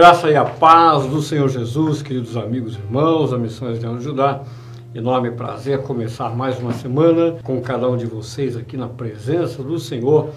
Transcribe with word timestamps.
Graça 0.00 0.30
e 0.30 0.34
a 0.34 0.46
paz 0.46 1.04
do 1.04 1.20
Senhor 1.20 1.46
Jesus, 1.50 2.00
queridos 2.00 2.34
amigos 2.34 2.74
e 2.74 2.78
irmãos, 2.78 3.34
a 3.34 3.38
Missões 3.38 3.78
de 3.78 3.84
ajudar. 3.84 4.44
Enorme 4.94 5.30
prazer 5.30 5.82
começar 5.82 6.34
mais 6.34 6.58
uma 6.58 6.72
semana 6.72 7.32
com 7.42 7.60
cada 7.60 7.86
um 7.86 7.98
de 7.98 8.06
vocês 8.06 8.56
aqui 8.56 8.78
na 8.78 8.88
presença 8.88 9.62
do 9.62 9.78
Senhor, 9.78 10.30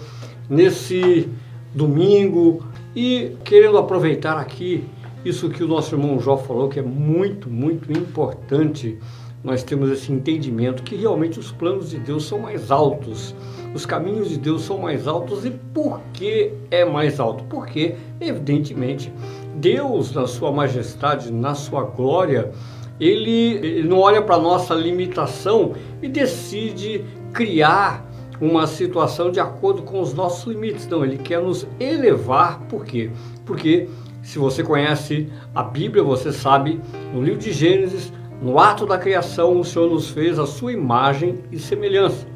nesse 0.50 1.30
domingo 1.74 2.62
e 2.94 3.38
querendo 3.42 3.78
aproveitar 3.78 4.36
aqui 4.36 4.84
isso 5.24 5.48
que 5.48 5.64
o 5.64 5.66
nosso 5.66 5.94
irmão 5.94 6.20
Jó 6.20 6.36
falou, 6.36 6.68
que 6.68 6.78
é 6.78 6.82
muito, 6.82 7.48
muito 7.48 7.90
importante 7.90 8.98
nós 9.44 9.62
temos 9.62 9.90
esse 9.90 10.10
entendimento 10.10 10.82
que 10.82 10.96
realmente 10.96 11.38
os 11.38 11.52
planos 11.52 11.90
de 11.90 11.98
Deus 11.98 12.24
são 12.24 12.38
mais 12.38 12.70
altos, 12.70 13.34
os 13.74 13.84
caminhos 13.84 14.30
de 14.30 14.38
Deus 14.38 14.62
são 14.62 14.78
mais 14.78 15.06
altos. 15.06 15.44
E 15.44 15.50
por 15.50 16.00
que 16.14 16.52
é 16.70 16.82
mais 16.82 17.20
alto? 17.20 17.44
Porque, 17.44 17.94
evidentemente, 18.20 19.12
Deus, 19.56 20.12
na 20.12 20.26
sua 20.26 20.52
majestade, 20.52 21.32
na 21.32 21.54
sua 21.54 21.82
glória, 21.82 22.52
ele, 23.00 23.54
ele 23.54 23.88
não 23.88 23.98
olha 23.98 24.22
para 24.22 24.38
nossa 24.38 24.74
limitação 24.74 25.72
e 26.02 26.08
decide 26.08 27.04
criar 27.32 28.04
uma 28.40 28.66
situação 28.66 29.30
de 29.30 29.40
acordo 29.40 29.82
com 29.82 30.00
os 30.00 30.14
nossos 30.14 30.44
limites. 30.44 30.86
Não, 30.86 31.04
ele 31.04 31.18
quer 31.18 31.40
nos 31.40 31.66
elevar. 31.78 32.60
Por 32.68 32.84
quê? 32.84 33.10
Porque 33.44 33.88
se 34.22 34.38
você 34.38 34.62
conhece 34.62 35.28
a 35.54 35.62
Bíblia, 35.62 36.02
você 36.02 36.32
sabe, 36.32 36.80
no 37.12 37.22
livro 37.22 37.40
de 37.40 37.52
Gênesis, 37.52 38.12
no 38.42 38.58
ato 38.58 38.86
da 38.86 38.98
criação, 38.98 39.60
o 39.60 39.64
Senhor 39.64 39.90
nos 39.90 40.10
fez 40.10 40.38
a 40.38 40.46
sua 40.46 40.72
imagem 40.72 41.40
e 41.50 41.58
semelhança. 41.58 42.26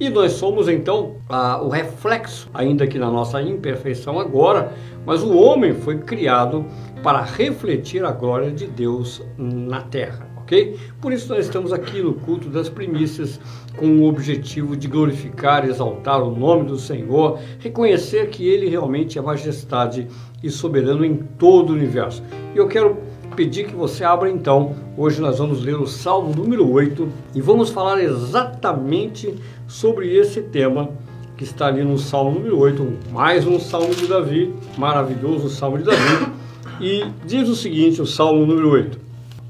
E 0.00 0.08
nós 0.08 0.32
somos 0.32 0.68
então 0.68 1.16
a, 1.28 1.60
o 1.60 1.68
reflexo, 1.68 2.48
ainda 2.54 2.86
que 2.86 2.98
na 2.98 3.10
nossa 3.10 3.42
imperfeição 3.42 4.20
agora, 4.20 4.72
mas 5.04 5.24
o 5.24 5.36
homem 5.36 5.74
foi 5.74 5.98
criado 5.98 6.64
para 7.02 7.22
refletir 7.22 8.04
a 8.04 8.12
glória 8.12 8.50
de 8.50 8.66
Deus 8.66 9.20
na 9.36 9.80
terra. 9.82 10.28
ok? 10.38 10.78
Por 11.00 11.12
isso 11.12 11.28
nós 11.34 11.46
estamos 11.46 11.72
aqui 11.72 12.00
no 12.00 12.14
culto 12.14 12.48
das 12.48 12.68
primícias 12.68 13.40
com 13.76 13.86
o 13.98 14.08
objetivo 14.08 14.76
de 14.76 14.86
glorificar 14.86 15.64
exaltar 15.64 16.22
o 16.22 16.30
nome 16.30 16.64
do 16.64 16.78
Senhor, 16.78 17.38
reconhecer 17.58 18.28
que 18.30 18.46
Ele 18.46 18.68
realmente 18.68 19.18
é 19.18 19.22
majestade 19.22 20.06
e 20.42 20.48
soberano 20.48 21.04
em 21.04 21.16
todo 21.16 21.70
o 21.70 21.72
universo. 21.74 22.22
E 22.54 22.58
eu 22.58 22.68
quero 22.68 22.98
pedir 23.38 23.68
que 23.68 23.74
você 23.76 24.02
abra 24.02 24.28
então. 24.28 24.74
Hoje 24.96 25.20
nós 25.20 25.38
vamos 25.38 25.62
ler 25.62 25.76
o 25.76 25.86
Salmo 25.86 26.34
número 26.34 26.68
8 26.68 27.08
e 27.36 27.40
vamos 27.40 27.70
falar 27.70 28.02
exatamente 28.02 29.32
sobre 29.68 30.12
esse 30.12 30.42
tema 30.42 30.90
que 31.36 31.44
está 31.44 31.68
ali 31.68 31.84
no 31.84 31.96
Salmo 31.98 32.32
número 32.32 32.58
8, 32.58 32.94
mais 33.12 33.46
um 33.46 33.60
Salmo 33.60 33.94
de 33.94 34.08
Davi, 34.08 34.52
maravilhoso 34.76 35.48
Salmo 35.48 35.78
de 35.78 35.84
Davi. 35.84 36.32
E 36.80 37.06
diz 37.24 37.48
o 37.48 37.54
seguinte, 37.54 38.02
o 38.02 38.06
Salmo 38.06 38.44
número 38.44 38.72
8: 38.72 38.98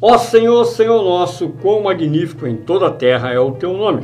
Ó 0.02 0.18
Senhor, 0.18 0.66
Senhor 0.66 1.02
nosso, 1.02 1.48
quão 1.62 1.84
magnífico 1.84 2.46
em 2.46 2.56
toda 2.56 2.88
a 2.88 2.92
terra 2.92 3.32
é 3.32 3.40
o 3.40 3.52
teu 3.52 3.72
nome, 3.72 4.02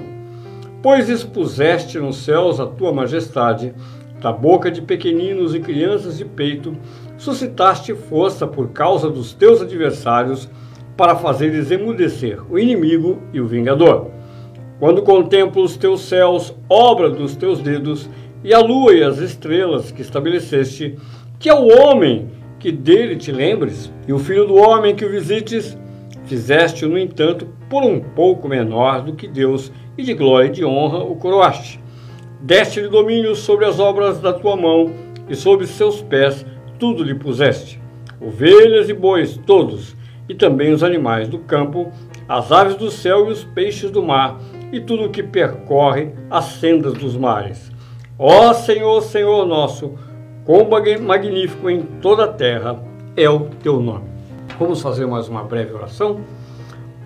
pois 0.82 1.10
expuseste 1.10 1.98
nos 1.98 2.16
céus 2.24 2.58
a 2.58 2.64
tua 2.64 2.90
majestade, 2.90 3.74
da 4.18 4.32
boca 4.32 4.70
de 4.70 4.80
pequeninos 4.80 5.54
e 5.54 5.60
crianças 5.60 6.16
de 6.16 6.24
peito, 6.24 6.74
suscitaste 7.24 7.94
força 7.94 8.46
por 8.46 8.68
causa 8.68 9.08
dos 9.08 9.32
teus 9.32 9.62
adversários, 9.62 10.46
para 10.94 11.16
fazeres 11.16 11.70
emudecer 11.70 12.38
o 12.48 12.58
inimigo 12.58 13.18
e 13.32 13.40
o 13.40 13.46
vingador. 13.46 14.10
Quando 14.78 15.02
contemplo 15.02 15.62
os 15.62 15.76
teus 15.76 16.02
céus, 16.02 16.54
obra 16.68 17.08
dos 17.08 17.34
teus 17.34 17.60
dedos, 17.60 18.08
e 18.44 18.52
a 18.52 18.60
lua 18.60 18.92
e 18.92 19.02
as 19.02 19.18
estrelas 19.18 19.90
que 19.90 20.02
estabeleceste, 20.02 20.96
que 21.38 21.48
é 21.48 21.54
o 21.54 21.66
homem 21.66 22.28
que 22.60 22.70
dele 22.70 23.16
te 23.16 23.32
lembres, 23.32 23.90
e 24.06 24.12
o 24.12 24.18
filho 24.18 24.46
do 24.46 24.56
homem 24.56 24.94
que 24.94 25.04
o 25.04 25.10
visites, 25.10 25.76
fizeste-o, 26.26 26.90
no 26.90 26.98
entanto, 26.98 27.48
por 27.70 27.82
um 27.82 28.00
pouco 28.00 28.46
menor 28.46 29.00
do 29.00 29.14
que 29.14 29.26
Deus, 29.26 29.72
e 29.96 30.02
de 30.02 30.12
glória 30.12 30.48
e 30.48 30.52
de 30.52 30.64
honra 30.64 30.98
o 30.98 31.16
coroaste. 31.16 31.80
Deste-lhe 32.42 32.88
domínio 32.88 33.34
sobre 33.34 33.64
as 33.64 33.80
obras 33.80 34.20
da 34.20 34.32
tua 34.32 34.56
mão, 34.56 34.92
e 35.28 35.34
sobre 35.34 35.66
seus 35.66 36.02
pés 36.02 36.44
tudo 36.84 37.02
lhe 37.02 37.14
puseste: 37.14 37.80
ovelhas 38.20 38.90
e 38.90 38.92
bois, 38.92 39.38
todos, 39.46 39.96
e 40.28 40.34
também 40.34 40.70
os 40.70 40.82
animais 40.82 41.26
do 41.26 41.38
campo, 41.38 41.90
as 42.28 42.52
aves 42.52 42.76
do 42.76 42.90
céu 42.90 43.26
e 43.26 43.32
os 43.32 43.42
peixes 43.42 43.90
do 43.90 44.02
mar, 44.02 44.38
e 44.70 44.78
tudo 44.78 45.04
o 45.04 45.08
que 45.08 45.22
percorre 45.22 46.10
as 46.28 46.44
sendas 46.44 46.92
dos 46.92 47.16
mares. 47.16 47.72
Ó 48.18 48.52
Senhor, 48.52 49.00
Senhor 49.00 49.46
nosso, 49.46 49.94
quão 50.44 50.68
magnífico 51.00 51.70
em 51.70 51.80
toda 52.02 52.24
a 52.24 52.32
terra 52.32 52.78
é 53.16 53.30
o 53.30 53.48
teu 53.62 53.80
nome. 53.80 54.04
Vamos 54.58 54.82
fazer 54.82 55.06
mais 55.06 55.26
uma 55.26 55.42
breve 55.42 55.72
oração? 55.72 56.20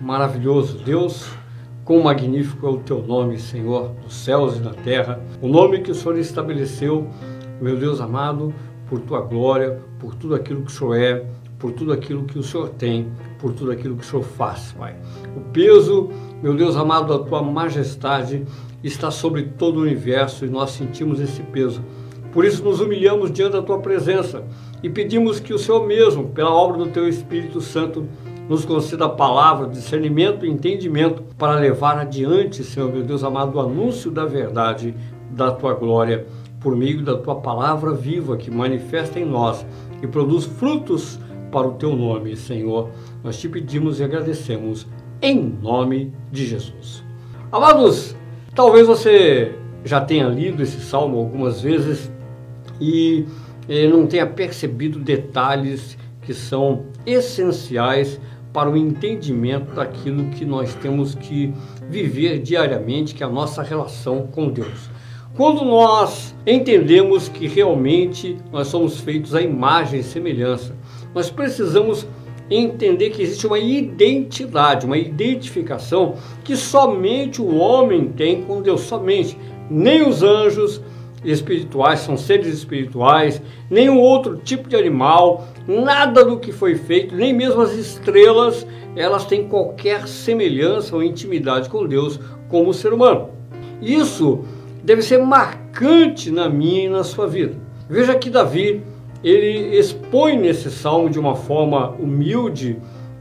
Maravilhoso 0.01 0.77
Deus, 0.79 1.31
quão 1.85 2.01
magnífico 2.01 2.67
é 2.67 2.69
o 2.69 2.77
teu 2.79 3.01
nome, 3.01 3.39
Senhor, 3.39 3.91
dos 4.03 4.13
céus 4.13 4.57
e 4.57 4.59
da 4.59 4.71
terra, 4.71 5.21
o 5.41 5.47
nome 5.47 5.79
que 5.79 5.91
o 5.91 5.95
Senhor 5.95 6.17
estabeleceu, 6.17 7.07
meu 7.61 7.77
Deus 7.77 8.01
amado, 8.01 8.53
por 8.89 8.99
tua 9.01 9.21
glória, 9.21 9.79
por 9.99 10.15
tudo 10.15 10.35
aquilo 10.35 10.61
que 10.63 10.71
o 10.71 10.73
Senhor 10.73 10.95
é, 10.95 11.25
por 11.59 11.73
tudo 11.73 11.91
aquilo 11.91 12.23
que 12.23 12.39
o 12.39 12.43
Senhor 12.43 12.69
tem, 12.69 13.11
por 13.37 13.53
tudo 13.53 13.71
aquilo 13.71 13.95
que 13.95 14.03
o 14.03 14.07
Senhor 14.07 14.23
faz, 14.23 14.73
Pai. 14.77 14.95
O 15.35 15.41
peso, 15.51 16.09
meu 16.41 16.55
Deus 16.55 16.75
amado, 16.77 17.17
da 17.17 17.23
tua 17.23 17.43
majestade 17.43 18.45
está 18.81 19.11
sobre 19.11 19.43
todo 19.43 19.77
o 19.77 19.81
universo 19.81 20.45
e 20.45 20.49
nós 20.49 20.71
sentimos 20.71 21.19
esse 21.19 21.41
peso. 21.43 21.83
Por 22.31 22.45
isso 22.45 22.63
nos 22.63 22.79
humilhamos 22.79 23.31
diante 23.31 23.53
da 23.53 23.61
tua 23.61 23.79
presença 23.79 24.43
e 24.81 24.89
pedimos 24.89 25.39
que 25.39 25.53
o 25.53 25.59
Senhor 25.59 25.85
mesmo, 25.85 26.29
pela 26.29 26.53
obra 26.53 26.77
do 26.77 26.87
teu 26.87 27.09
Espírito 27.09 27.59
Santo, 27.59 28.07
nos 28.47 28.65
conceda 28.65 29.05
a 29.05 29.09
palavra, 29.09 29.67
discernimento 29.67 30.45
e 30.45 30.49
entendimento 30.49 31.21
para 31.37 31.55
levar 31.55 31.99
adiante, 31.99 32.63
Senhor 32.63 32.91
meu 32.91 33.03
Deus 33.03 33.23
amado, 33.23 33.57
o 33.57 33.59
anúncio 33.59 34.09
da 34.09 34.25
verdade 34.25 34.95
da 35.29 35.51
tua 35.51 35.73
glória 35.73 36.25
por 36.59 36.75
meio 36.75 37.03
da 37.03 37.17
tua 37.17 37.35
palavra 37.35 37.93
viva 37.93 38.37
que 38.37 38.51
manifesta 38.51 39.19
em 39.19 39.25
nós 39.25 39.65
e 40.01 40.07
produz 40.07 40.45
frutos 40.45 41.19
para 41.51 41.67
o 41.67 41.73
teu 41.73 41.95
nome, 41.95 42.35
Senhor. 42.35 42.89
Nós 43.23 43.39
te 43.39 43.47
pedimos 43.47 43.99
e 43.99 44.03
agradecemos 44.03 44.85
em 45.21 45.57
nome 45.61 46.13
de 46.31 46.45
Jesus. 46.45 47.03
Amados, 47.51 48.15
talvez 48.53 48.87
você 48.87 49.55
já 49.83 50.01
tenha 50.01 50.27
lido 50.27 50.61
esse 50.61 50.79
salmo 50.81 51.17
algumas 51.17 51.61
vezes 51.61 52.11
e 52.79 53.25
não 53.91 54.05
tenha 54.05 54.27
percebido 54.27 54.99
detalhes 54.99 55.97
que 56.21 56.33
são 56.33 56.85
essenciais 57.05 58.19
para 58.51 58.69
o 58.69 58.75
entendimento 58.75 59.73
daquilo 59.75 60.25
que 60.31 60.43
nós 60.43 60.73
temos 60.75 61.15
que 61.15 61.53
viver 61.89 62.39
diariamente, 62.39 63.13
que 63.13 63.23
é 63.23 63.25
a 63.25 63.29
nossa 63.29 63.61
relação 63.61 64.27
com 64.27 64.49
Deus. 64.49 64.89
Quando 65.39 65.63
nós 65.63 66.35
entendemos 66.45 67.29
que 67.29 67.47
realmente 67.47 68.37
nós 68.51 68.67
somos 68.67 68.99
feitos 68.99 69.33
à 69.33 69.41
imagem 69.41 70.01
e 70.01 70.03
semelhança, 70.03 70.75
nós 71.15 71.29
precisamos 71.29 72.05
entender 72.51 73.11
que 73.11 73.21
existe 73.21 73.47
uma 73.47 73.57
identidade, 73.57 74.85
uma 74.85 74.97
identificação 74.97 76.15
que 76.43 76.57
somente 76.57 77.41
o 77.41 77.55
homem 77.55 78.09
tem 78.09 78.41
com 78.41 78.61
Deus, 78.61 78.81
somente. 78.81 79.37
Nem 79.71 80.05
os 80.05 80.23
anjos 80.23 80.81
espirituais 81.23 82.01
são 82.01 82.17
seres 82.17 82.47
espirituais, 82.47 83.41
nenhum 83.69 83.97
outro 83.97 84.35
tipo 84.43 84.67
de 84.67 84.75
animal, 84.75 85.47
nada 85.65 86.25
do 86.25 86.37
que 86.37 86.51
foi 86.51 86.75
feito, 86.75 87.15
nem 87.15 87.33
mesmo 87.33 87.61
as 87.61 87.71
estrelas, 87.71 88.67
elas 88.93 89.23
têm 89.23 89.47
qualquer 89.47 90.05
semelhança 90.05 90.97
ou 90.97 91.01
intimidade 91.01 91.69
com 91.69 91.87
Deus 91.87 92.19
como 92.49 92.73
ser 92.73 92.91
humano. 92.91 93.29
Isso 93.81 94.43
deve 94.83 95.01
ser 95.01 95.17
marcante 95.19 96.31
na 96.31 96.49
minha 96.49 96.85
e 96.85 96.89
na 96.89 97.03
sua 97.03 97.27
vida. 97.27 97.55
Veja 97.89 98.15
que 98.15 98.29
Davi, 98.29 98.83
ele 99.23 99.77
expõe 99.77 100.37
nesse 100.37 100.69
salmo 100.69 101.09
de 101.09 101.19
uma 101.19 101.35
forma 101.35 101.89
humilde 101.91 102.77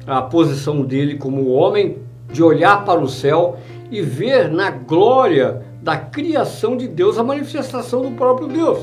a 0.06 0.22
posição 0.22 0.82
dele 0.82 1.16
como 1.16 1.50
homem, 1.50 1.98
de 2.32 2.42
olhar 2.42 2.84
para 2.84 3.00
o 3.00 3.08
céu 3.08 3.58
e 3.90 4.00
ver 4.00 4.50
na 4.50 4.70
glória 4.70 5.62
da 5.82 5.96
criação 5.96 6.76
de 6.76 6.86
Deus 6.86 7.18
a 7.18 7.24
manifestação 7.24 8.02
do 8.02 8.10
próprio 8.12 8.48
Deus. 8.48 8.78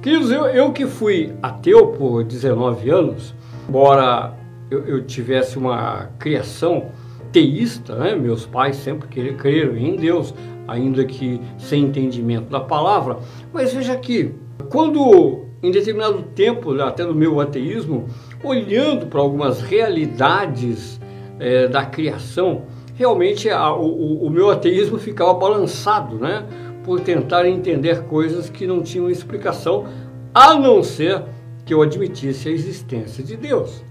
Queridos, 0.00 0.30
eu, 0.30 0.46
eu 0.46 0.72
que 0.72 0.86
fui 0.86 1.32
ateu 1.42 1.88
por 1.88 2.24
19 2.24 2.90
anos, 2.90 3.34
embora 3.68 4.34
eu, 4.70 4.86
eu 4.86 5.04
tivesse 5.04 5.58
uma 5.58 6.08
criação 6.18 6.86
teísta, 7.32 7.96
né? 7.96 8.14
meus 8.14 8.44
pais 8.44 8.76
sempre 8.76 9.08
creram 9.34 9.76
em 9.76 9.96
Deus, 9.96 10.34
ainda 10.68 11.04
que 11.04 11.40
sem 11.58 11.84
entendimento 11.84 12.50
da 12.50 12.60
palavra. 12.60 13.18
Mas 13.52 13.72
veja 13.72 13.94
aqui, 13.94 14.34
quando 14.68 15.46
em 15.62 15.70
determinado 15.70 16.22
tempo, 16.34 16.72
até 16.80 17.04
no 17.04 17.14
meu 17.14 17.40
ateísmo, 17.40 18.06
olhando 18.42 19.06
para 19.06 19.20
algumas 19.20 19.60
realidades 19.60 21.00
é, 21.38 21.68
da 21.68 21.84
criação, 21.86 22.62
realmente 22.96 23.48
a, 23.48 23.72
o, 23.72 24.26
o 24.26 24.30
meu 24.30 24.50
ateísmo 24.50 24.98
ficava 24.98 25.32
balançado, 25.34 26.16
né? 26.16 26.44
Por 26.84 26.98
tentar 26.98 27.46
entender 27.48 28.02
coisas 28.04 28.50
que 28.50 28.66
não 28.66 28.82
tinham 28.82 29.08
explicação, 29.08 29.86
a 30.34 30.54
não 30.54 30.82
ser 30.82 31.22
que 31.64 31.72
eu 31.72 31.80
admitisse 31.80 32.48
a 32.48 32.52
existência 32.52 33.22
de 33.22 33.36
Deus. 33.36 33.84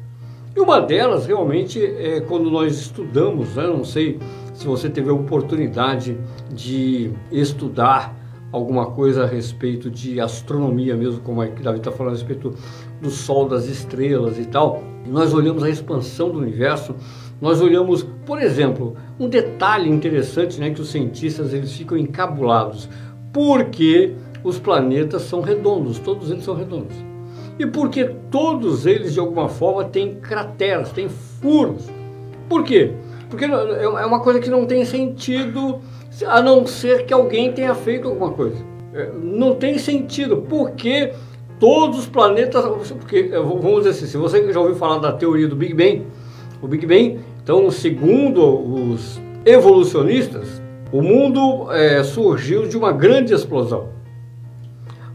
E 0.56 0.60
uma 0.60 0.82
delas, 0.82 1.26
realmente, 1.26 1.84
é 1.84 2.20
quando 2.22 2.52
nós 2.52 2.78
estudamos, 2.78 3.56
né? 3.56 3.68
não 3.68 3.86
sei 3.86 4.20
se 4.54 4.68
você 4.68 4.90
teve 4.90 5.10
a 5.10 5.14
oportunidade 5.14 6.18
de 6.54 7.12
estudar 7.32 8.14
alguma 8.52 8.88
coisa 8.88 9.24
a 9.24 9.26
respeito 9.26 9.90
de 9.90 10.20
astronomia 10.20 10.96
mesmo, 10.96 11.22
como 11.22 11.42
que 11.48 11.64
Davi 11.64 11.78
está 11.78 11.90
falando 11.90 12.16
a 12.16 12.18
respeito 12.18 12.54
do 13.02 13.10
Sol, 13.10 13.48
das 13.48 13.66
estrelas 13.68 14.38
e 14.38 14.46
tal. 14.46 14.84
Nós 15.08 15.34
olhamos 15.34 15.64
a 15.64 15.70
expansão 15.70 16.30
do 16.30 16.40
universo, 16.40 16.96
nós 17.40 17.62
olhamos, 17.62 18.06
por 18.26 18.42
exemplo, 18.42 18.98
um 19.18 19.30
detalhe 19.30 19.90
interessante, 19.90 20.60
né, 20.60 20.70
que 20.70 20.82
os 20.82 20.90
cientistas 20.90 21.54
eles 21.54 21.72
ficam 21.72 21.98
encabulados, 21.98 22.90
porque 23.32 24.14
os 24.44 24.60
planetas 24.60 25.22
são 25.24 25.40
redondos, 25.40 25.98
todos 25.98 26.30
eles 26.30 26.44
são 26.44 26.56
redondos. 26.56 27.11
E 27.60 27.66
porque 27.66 28.06
todos 28.30 28.86
eles, 28.86 29.14
de 29.14 29.20
alguma 29.20 29.48
forma, 29.48 29.84
têm 29.86 30.16
crateras, 30.16 30.92
têm 30.92 31.10
furos. 31.10 31.90
Por 32.50 32.64
quê? 32.64 32.92
Porque 33.30 33.46
é, 33.46 33.84
é 33.84 34.06
uma 34.06 34.20
coisa 34.20 34.40
que 34.40 34.50
não 34.50 34.66
tem 34.66 34.84
sentido, 34.84 35.80
a 36.28 36.42
não 36.42 36.66
ser 36.66 37.06
que 37.06 37.14
alguém 37.14 37.52
tenha 37.52 37.74
feito 37.74 38.08
alguma 38.08 38.32
coisa. 38.32 38.58
É, 38.94 39.10
não 39.22 39.56
tem 39.56 39.78
sentido, 39.78 40.46
porque 40.50 41.14
todos 41.60 42.00
os 42.00 42.08
planetas. 42.08 42.64
Porque, 42.92 43.30
vamos 43.30 43.84
dizer 43.84 43.90
assim, 43.92 44.06
se 44.08 44.18
você 44.18 44.52
já 44.52 44.60
ouviu 44.60 44.76
falar 44.76 44.98
da 44.98 45.14
teoria 45.14 45.48
do 45.48 45.56
Big 45.56 45.74
Bang, 45.74 46.06
o 46.62 46.68
Big 46.68 46.86
Bang, 46.86 47.20
então, 47.42 47.72
segundo 47.72 48.44
os 48.44 49.22
evolucionistas, 49.46 50.62
o 50.92 51.02
mundo 51.02 51.72
é, 51.72 52.04
surgiu 52.04 52.68
de 52.68 52.78
uma 52.78 52.92
grande 52.92 53.34
explosão. 53.34 53.90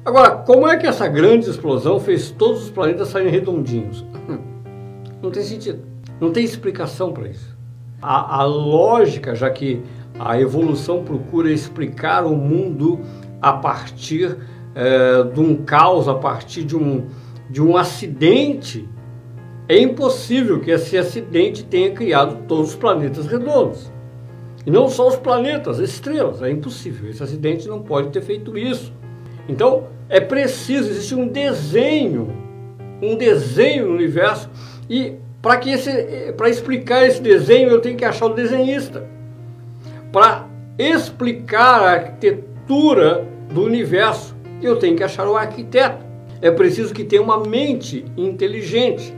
Agora, 0.06 0.36
como 0.36 0.68
é 0.68 0.76
que 0.76 0.86
essa 0.86 1.08
grande 1.08 1.50
explosão 1.50 1.98
fez 1.98 2.30
todos 2.30 2.62
os 2.62 2.70
planetas 2.70 3.08
saírem 3.08 3.32
redondinhos? 3.32 4.06
Não 5.20 5.32
tem 5.32 5.42
sentido. 5.42 5.80
Não 6.20 6.30
tem 6.30 6.44
explicação 6.44 7.12
para 7.12 7.26
isso. 7.26 7.58
A, 8.00 8.36
a, 8.36 8.44
lógica, 8.44 9.34
já 9.34 9.50
que 9.50 9.82
a 10.16 10.40
evolução 10.40 11.02
procura 11.02 11.50
explicar 11.50 12.24
o 12.24 12.36
mundo 12.36 13.00
a 13.42 13.54
partir 13.54 14.36
é, 14.76 15.24
de 15.24 15.40
um 15.40 15.56
caos, 15.56 16.06
a 16.06 16.14
partir 16.14 16.62
de 16.62 16.76
um, 16.76 17.08
de 17.50 17.60
um 17.60 17.76
acidente, 17.76 18.88
é 19.68 19.76
impossível 19.76 20.60
que 20.60 20.70
esse 20.70 20.96
acidente 20.96 21.64
tenha 21.64 21.90
criado 21.90 22.46
todos 22.46 22.68
os 22.68 22.76
planetas 22.76 23.26
redondos. 23.26 23.90
E 24.64 24.70
não 24.70 24.88
só 24.88 25.08
os 25.08 25.16
planetas, 25.16 25.80
as 25.80 25.90
estrelas. 25.90 26.42
É 26.42 26.48
impossível. 26.48 27.10
Esse 27.10 27.24
acidente 27.24 27.66
não 27.66 27.82
pode 27.82 28.10
ter 28.10 28.22
feito 28.22 28.56
isso. 28.56 28.92
Então, 29.48 29.95
é 30.08 30.20
preciso, 30.20 30.90
existe 30.90 31.14
um 31.14 31.26
desenho, 31.26 32.32
um 33.02 33.16
desenho 33.16 33.86
no 33.86 33.94
universo 33.94 34.48
e 34.88 35.14
para 35.42 35.56
que 35.58 35.70
esse 35.70 36.32
para 36.36 36.48
explicar 36.48 37.06
esse 37.06 37.20
desenho 37.20 37.68
eu 37.70 37.80
tenho 37.80 37.96
que 37.96 38.04
achar 38.04 38.26
o 38.26 38.34
desenhista. 38.34 39.06
Para 40.12 40.46
explicar 40.78 41.80
a 41.80 41.90
arquitetura 41.92 43.26
do 43.52 43.62
universo, 43.62 44.36
eu 44.62 44.76
tenho 44.76 44.96
que 44.96 45.02
achar 45.02 45.28
o 45.28 45.36
arquiteto. 45.36 46.04
É 46.40 46.50
preciso 46.50 46.92
que 46.94 47.04
tenha 47.04 47.22
uma 47.22 47.44
mente 47.44 48.04
inteligente, 48.16 49.12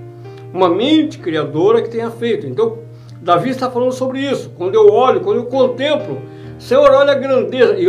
uma 0.53 0.69
mente 0.69 1.19
criadora 1.19 1.83
que 1.83 1.91
tenha 1.91 2.11
feito. 2.11 2.47
Então, 2.47 2.79
Davi 3.21 3.51
está 3.51 3.71
falando 3.71 3.93
sobre 3.93 4.21
isso. 4.21 4.51
Quando 4.57 4.75
eu 4.75 4.89
olho, 4.93 5.21
quando 5.21 5.39
eu 5.39 5.47
contemplo 5.47 6.21
Senhor, 6.59 6.91
olha 6.91 7.13
a 7.13 7.15
grandeza. 7.15 7.77
E 7.79 7.89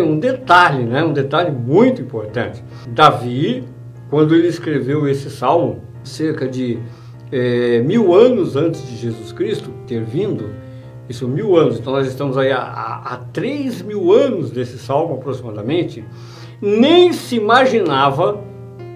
um 0.00 0.18
detalhe, 0.18 0.84
né? 0.84 1.02
um 1.04 1.12
detalhe 1.12 1.50
muito 1.50 2.02
importante. 2.02 2.62
Davi, 2.88 3.64
quando 4.10 4.34
ele 4.34 4.48
escreveu 4.48 5.08
esse 5.08 5.30
salmo, 5.30 5.82
cerca 6.02 6.48
de 6.48 6.78
é, 7.30 7.80
mil 7.80 8.14
anos 8.14 8.56
antes 8.56 8.86
de 8.86 8.96
Jesus 8.96 9.32
Cristo 9.32 9.70
ter 9.86 10.02
vindo, 10.02 10.50
isso 11.08 11.26
mil 11.26 11.56
anos, 11.56 11.78
então 11.78 11.92
nós 11.92 12.06
estamos 12.06 12.36
aí 12.36 12.52
há 12.52 13.20
três 13.32 13.80
mil 13.80 14.12
anos 14.12 14.50
desse 14.50 14.78
salmo 14.78 15.14
aproximadamente, 15.14 16.04
nem 16.60 17.12
se 17.12 17.36
imaginava 17.36 18.42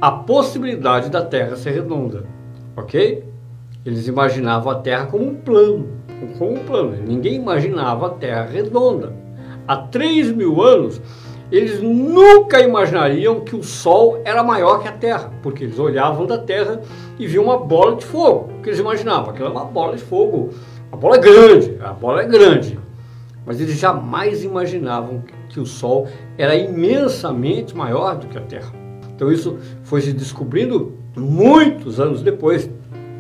a 0.01 0.11
possibilidade 0.11 1.11
da 1.11 1.23
Terra 1.23 1.57
ser 1.57 1.71
redonda, 1.71 2.25
ok? 2.77 3.25
Eles 3.85 4.07
imaginavam 4.09 4.71
a 4.71 4.77
Terra 4.77 5.07
como 5.07 5.25
um 5.25 5.35
plano, 5.35 5.89
com 6.39 6.55
um 6.55 6.59
plano. 6.65 6.97
Ninguém 7.07 7.35
imaginava 7.35 8.07
a 8.07 8.11
Terra 8.11 8.45
redonda. 8.45 9.13
Há 9.67 9.77
3 9.77 10.33
mil 10.33 10.61
anos, 10.61 11.01
eles 11.51 11.83
nunca 11.83 12.61
imaginariam 12.61 13.41
que 13.41 13.55
o 13.55 13.63
Sol 13.63 14.21
era 14.25 14.43
maior 14.43 14.81
que 14.83 14.89
a 14.89 14.93
Terra, 14.93 15.31
porque 15.43 15.65
eles 15.65 15.79
olhavam 15.79 16.27
da 16.27 16.39
Terra 16.39 16.81
e 17.19 17.27
viam 17.27 17.45
uma 17.45 17.59
bola 17.59 17.97
de 17.97 18.05
fogo. 18.05 18.51
O 18.59 18.63
que 18.63 18.71
eles 18.71 18.79
imaginavam? 18.79 19.31
Aquilo 19.31 19.49
era 19.49 19.55
uma 19.55 19.67
bola 19.67 19.95
de 19.95 20.03
fogo. 20.03 20.51
A 20.91 20.97
bola 20.97 21.17
é 21.17 21.21
grande, 21.21 21.79
a 21.83 21.93
bola 21.93 22.23
é 22.23 22.27
grande. 22.27 22.79
Mas 23.45 23.61
eles 23.61 23.79
jamais 23.79 24.45
imaginavam 24.45 25.23
que 25.49 25.61
o 25.61 25.67
Sol 25.67 26.09
era 26.39 26.55
imensamente 26.55 27.77
maior 27.77 28.17
do 28.17 28.27
que 28.29 28.39
a 28.39 28.41
Terra. 28.41 28.73
Então 29.15 29.31
isso 29.31 29.59
foi 29.83 30.01
se 30.01 30.13
descobrindo 30.13 30.95
muitos 31.15 32.01
anos 32.01 32.23
depois, 32.23 32.71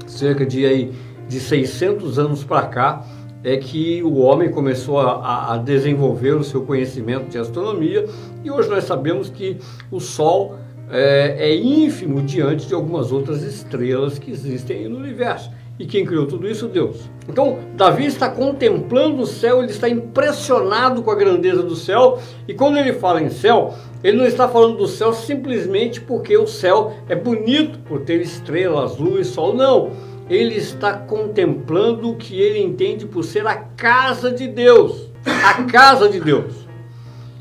cerca 0.06 0.46
de 0.46 0.64
aí 0.64 0.92
de 1.32 1.40
600 1.40 2.18
anos 2.18 2.44
para 2.44 2.66
cá, 2.66 3.04
é 3.42 3.56
que 3.56 4.02
o 4.02 4.18
homem 4.18 4.50
começou 4.50 5.00
a, 5.00 5.54
a, 5.54 5.56
desenvolver 5.56 6.36
o 6.36 6.44
seu 6.44 6.62
conhecimento 6.62 7.28
de 7.28 7.38
astronomia 7.38 8.06
e 8.44 8.50
hoje 8.50 8.68
nós 8.68 8.84
sabemos 8.84 9.30
que 9.30 9.56
o 9.90 9.98
Sol 9.98 10.56
é, 10.90 11.50
é 11.50 11.56
ínfimo 11.56 12.22
diante 12.22 12.66
de 12.68 12.74
algumas 12.74 13.10
outras 13.10 13.42
estrelas 13.42 14.18
que 14.18 14.30
existem 14.30 14.88
no 14.88 14.98
universo. 14.98 15.50
E 15.78 15.86
quem 15.86 16.04
criou 16.04 16.26
tudo 16.26 16.46
isso? 16.46 16.68
Deus. 16.68 17.10
Então, 17.28 17.58
Davi 17.74 18.04
está 18.04 18.28
contemplando 18.28 19.22
o 19.22 19.26
céu, 19.26 19.62
ele 19.62 19.72
está 19.72 19.88
impressionado 19.88 21.02
com 21.02 21.10
a 21.10 21.14
grandeza 21.14 21.62
do 21.62 21.74
céu, 21.74 22.20
e 22.46 22.52
quando 22.52 22.76
ele 22.76 22.92
fala 22.92 23.22
em 23.22 23.30
céu, 23.30 23.74
ele 24.04 24.18
não 24.18 24.26
está 24.26 24.46
falando 24.46 24.76
do 24.76 24.86
céu 24.86 25.12
simplesmente 25.14 26.00
porque 26.00 26.36
o 26.36 26.46
céu 26.46 26.92
é 27.08 27.16
bonito 27.16 27.78
por 27.80 28.02
ter 28.02 28.20
estrelas, 28.20 28.98
luz, 28.98 29.28
sol, 29.28 29.54
não 29.54 30.11
ele 30.32 30.54
está 30.54 30.94
contemplando 30.94 32.08
o 32.08 32.16
que 32.16 32.40
ele 32.40 32.58
entende 32.58 33.04
por 33.04 33.22
ser 33.22 33.46
a 33.46 33.54
casa 33.54 34.32
de 34.32 34.48
Deus. 34.48 35.10
A 35.26 35.64
casa 35.64 36.08
de 36.08 36.18
Deus. 36.18 36.66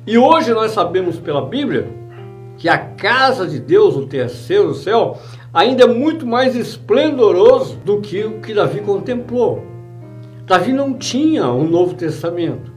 E 0.05 0.17
hoje 0.17 0.51
nós 0.51 0.71
sabemos 0.71 1.17
pela 1.17 1.45
Bíblia 1.45 1.87
que 2.57 2.67
a 2.67 2.77
casa 2.77 3.47
de 3.47 3.59
Deus, 3.59 3.95
o 3.95 4.07
terceiro 4.07 4.73
céu, 4.73 5.17
ainda 5.53 5.83
é 5.83 5.87
muito 5.87 6.27
mais 6.27 6.53
esplendoroso 6.53 7.77
do 7.77 8.01
que 8.01 8.25
o 8.25 8.41
que 8.41 8.53
Davi 8.53 8.81
contemplou. 8.81 9.63
Davi 10.45 10.73
não 10.73 10.93
tinha 10.93 11.47
o 11.47 11.61
um 11.61 11.69
Novo 11.69 11.93
Testamento. 11.93 12.71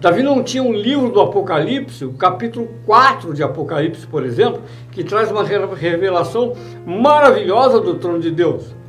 Davi 0.00 0.24
não 0.24 0.42
tinha 0.42 0.62
um 0.62 0.72
livro 0.72 1.08
do 1.08 1.20
Apocalipse, 1.20 2.04
o 2.04 2.14
capítulo 2.14 2.68
4 2.84 3.32
de 3.32 3.44
Apocalipse, 3.44 4.06
por 4.08 4.24
exemplo, 4.24 4.62
que 4.90 5.04
traz 5.04 5.30
uma 5.30 5.44
revelação 5.44 6.54
maravilhosa 6.84 7.80
do 7.80 7.94
trono 7.94 8.18
de 8.18 8.32
Deus. 8.32 8.79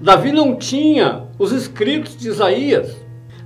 Davi 0.00 0.30
não 0.30 0.56
tinha 0.56 1.24
os 1.38 1.52
escritos 1.52 2.16
de 2.16 2.28
Isaías. 2.28 2.96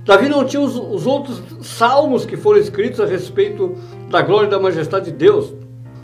Davi 0.03 0.27
não 0.27 0.43
tinha 0.43 0.61
os, 0.61 0.75
os, 0.75 1.05
outros 1.05 1.41
salmos 1.61 2.25
que 2.25 2.35
foram 2.35 2.59
escritos 2.59 2.99
a 2.99 3.05
respeito 3.05 3.75
da 4.09 4.21
glória 4.21 4.47
e 4.47 4.49
da 4.49 4.59
majestade 4.59 5.05
de 5.05 5.11
Deus. 5.11 5.53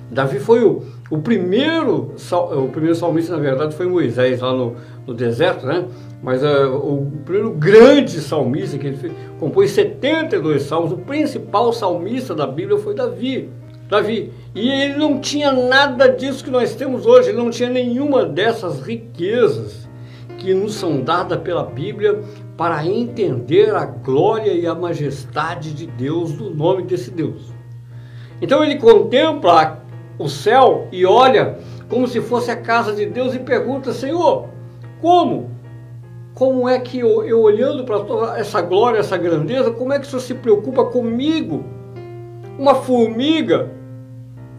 Davi 0.10 0.40
foi 0.40 0.64
o, 0.64 0.84
o 1.10 1.18
primeiro, 1.18 2.14
o 2.32 2.68
primeiro 2.70 2.96
salmista, 2.96 3.36
na 3.36 3.42
verdade, 3.42 3.76
foi 3.76 3.88
Moisés 3.88 4.40
lá 4.40 4.54
no, 4.54 4.76
no 5.06 5.14
deserto, 5.14 5.66
né? 5.66 5.86
Mas 6.24 6.42
uh, 6.44 6.76
o 6.76 7.12
primeiro 7.26 7.52
grande 7.52 8.22
salmista 8.22 8.78
que 8.78 8.88
ele 8.88 8.98
fez, 8.98 9.14
compôs 9.40 9.72
72 9.72 10.64
salmos, 10.64 10.94
o 10.94 10.98
principal 10.98 11.74
salmista 11.74 12.34
da 12.34 12.48
Bíblia 12.48 12.78
foi 12.78 12.94
Davi. 12.96 13.50
Davi. 13.90 14.32
E 14.56 14.70
ele 14.70 14.96
não 14.96 15.20
tinha 15.20 15.52
nada 15.52 16.08
disso 16.08 16.44
que 16.44 16.52
nós 16.52 16.74
temos 16.76 17.06
hoje, 17.06 17.30
ele 17.30 17.38
não 17.38 17.50
tinha 17.50 17.70
nenhuma 17.70 18.26
dessas 18.26 18.82
riquezas 18.82 19.87
que 20.38 20.54
nos 20.54 20.76
são 20.76 21.02
dadas 21.02 21.40
pela 21.42 21.64
Bíblia 21.64 22.22
para 22.56 22.86
entender 22.86 23.76
a 23.76 23.86
glória 23.86 24.52
e 24.52 24.66
a 24.66 24.76
majestade 24.76 25.74
de 25.74 25.88
Deus, 25.88 26.32
do 26.34 26.54
nome 26.54 26.84
desse 26.84 27.12
Deus. 27.12 27.54
Então 28.42 28.64
ele 28.64 28.78
contempla 28.78 29.84
o 30.18 30.28
céu 30.28 30.88
e 30.92 31.06
olha 31.06 31.58
como 31.90 32.08
se 32.08 32.22
fosse 32.22 32.52
a 32.52 32.56
casa 32.56 32.94
de 32.94 33.06
Deus 33.06 33.34
e 33.34 33.40
pergunta: 33.40 33.92
Senhor, 33.94 34.48
como? 35.02 35.52
Como 36.34 36.70
é 36.70 36.80
que 36.80 37.00
eu, 37.00 37.24
eu 37.24 37.42
olhando 37.42 37.84
para 37.84 38.02
toda 38.02 38.38
essa 38.38 38.62
glória, 38.62 39.00
essa 39.00 39.18
grandeza, 39.18 39.72
como 39.72 39.92
é 39.92 40.00
que 40.00 40.06
o 40.06 40.10
Senhor 40.10 40.22
se 40.22 40.36
preocupa 40.36 40.86
comigo? 40.86 41.66
Uma 42.60 42.76
formiga 42.76 43.72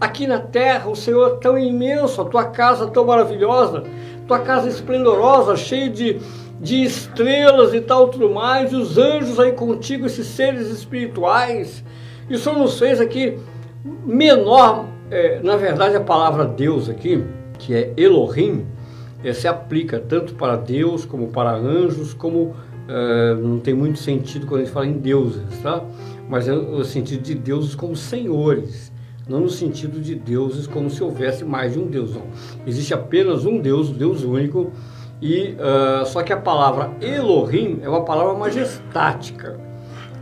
aqui 0.01 0.27
na 0.27 0.39
terra, 0.39 0.89
o 0.89 0.97
Senhor 0.97 1.35
é 1.35 1.37
tão 1.37 1.59
imenso, 1.59 2.21
a 2.21 2.25
tua 2.25 2.45
casa 2.47 2.89
tão 2.89 3.05
maravilhosa, 3.05 3.85
tua 4.29 4.41
casa 4.41 4.69
esplendorosa, 4.69 5.57
cheia 5.57 5.89
de, 5.89 6.21
de 6.61 6.85
estrelas 6.85 7.73
e 7.73 7.81
tal, 7.81 8.09
tudo 8.09 8.31
mais, 8.31 8.71
e 8.71 8.77
os 8.77 8.99
anjos 8.99 9.41
aí 9.41 9.53
contigo, 9.53 10.07
esses 10.07 10.27
seres 10.27 10.69
espirituais. 10.69 11.83
O 12.31 12.37
Senhor 12.37 12.59
nos 12.59 12.79
fez 12.79 13.01
aqui 13.01 13.39
menor, 14.05 14.85
é, 15.11 15.41
na 15.43 15.57
verdade 15.57 15.97
a 15.97 16.01
palavra 16.01 16.45
Deus 16.45 16.91
aqui, 16.91 17.25
que 17.59 17.75
é 17.75 17.93
Elohim, 17.97 18.67
é, 19.25 19.33
se 19.33 19.49
aplica 19.49 19.99
tanto 19.99 20.35
para 20.35 20.57
Deus 20.57 21.07
como 21.07 21.29
para 21.29 21.53
anjos, 21.53 22.13
como 22.13 22.55
é, 22.87 23.35
não 23.35 23.59
tem 23.59 23.73
muito 23.73 23.99
sentido 23.99 24.47
quando 24.47 24.61
a 24.61 24.65
gente 24.65 24.73
fala 24.73 24.87
em 24.87 24.99
deuses, 24.99 25.43
tá? 25.63 25.83
Mas 26.29 26.47
é 26.47 26.53
o 26.53 26.85
sentido 26.85 27.23
de 27.23 27.35
deuses 27.35 27.75
como 27.75 27.97
senhores, 27.97 28.88
não 29.29 29.41
no 29.41 29.49
sentido 29.49 30.01
de 30.01 30.15
deuses 30.15 30.67
como 30.67 30.89
se 30.89 31.03
houvesse 31.03 31.45
mais 31.45 31.75
de 31.75 31.79
um 31.79 31.87
Deus. 31.87 32.15
Não. 32.15 32.25
Existe 32.67 32.95
apenas 32.95 33.45
um 33.45 33.61
Deus, 33.61 33.91
o 33.91 33.93
Deus 33.93 34.25
único, 34.25 34.73
e 35.21 35.55
uh, 35.55 36.07
só 36.07 36.23
que 36.23 36.33
a 36.33 36.37
palavra 36.37 36.93
Elohim 37.01 37.81
é 37.83 37.89
uma 37.89 38.05
palavra 38.05 38.35
majestática. 38.35 39.61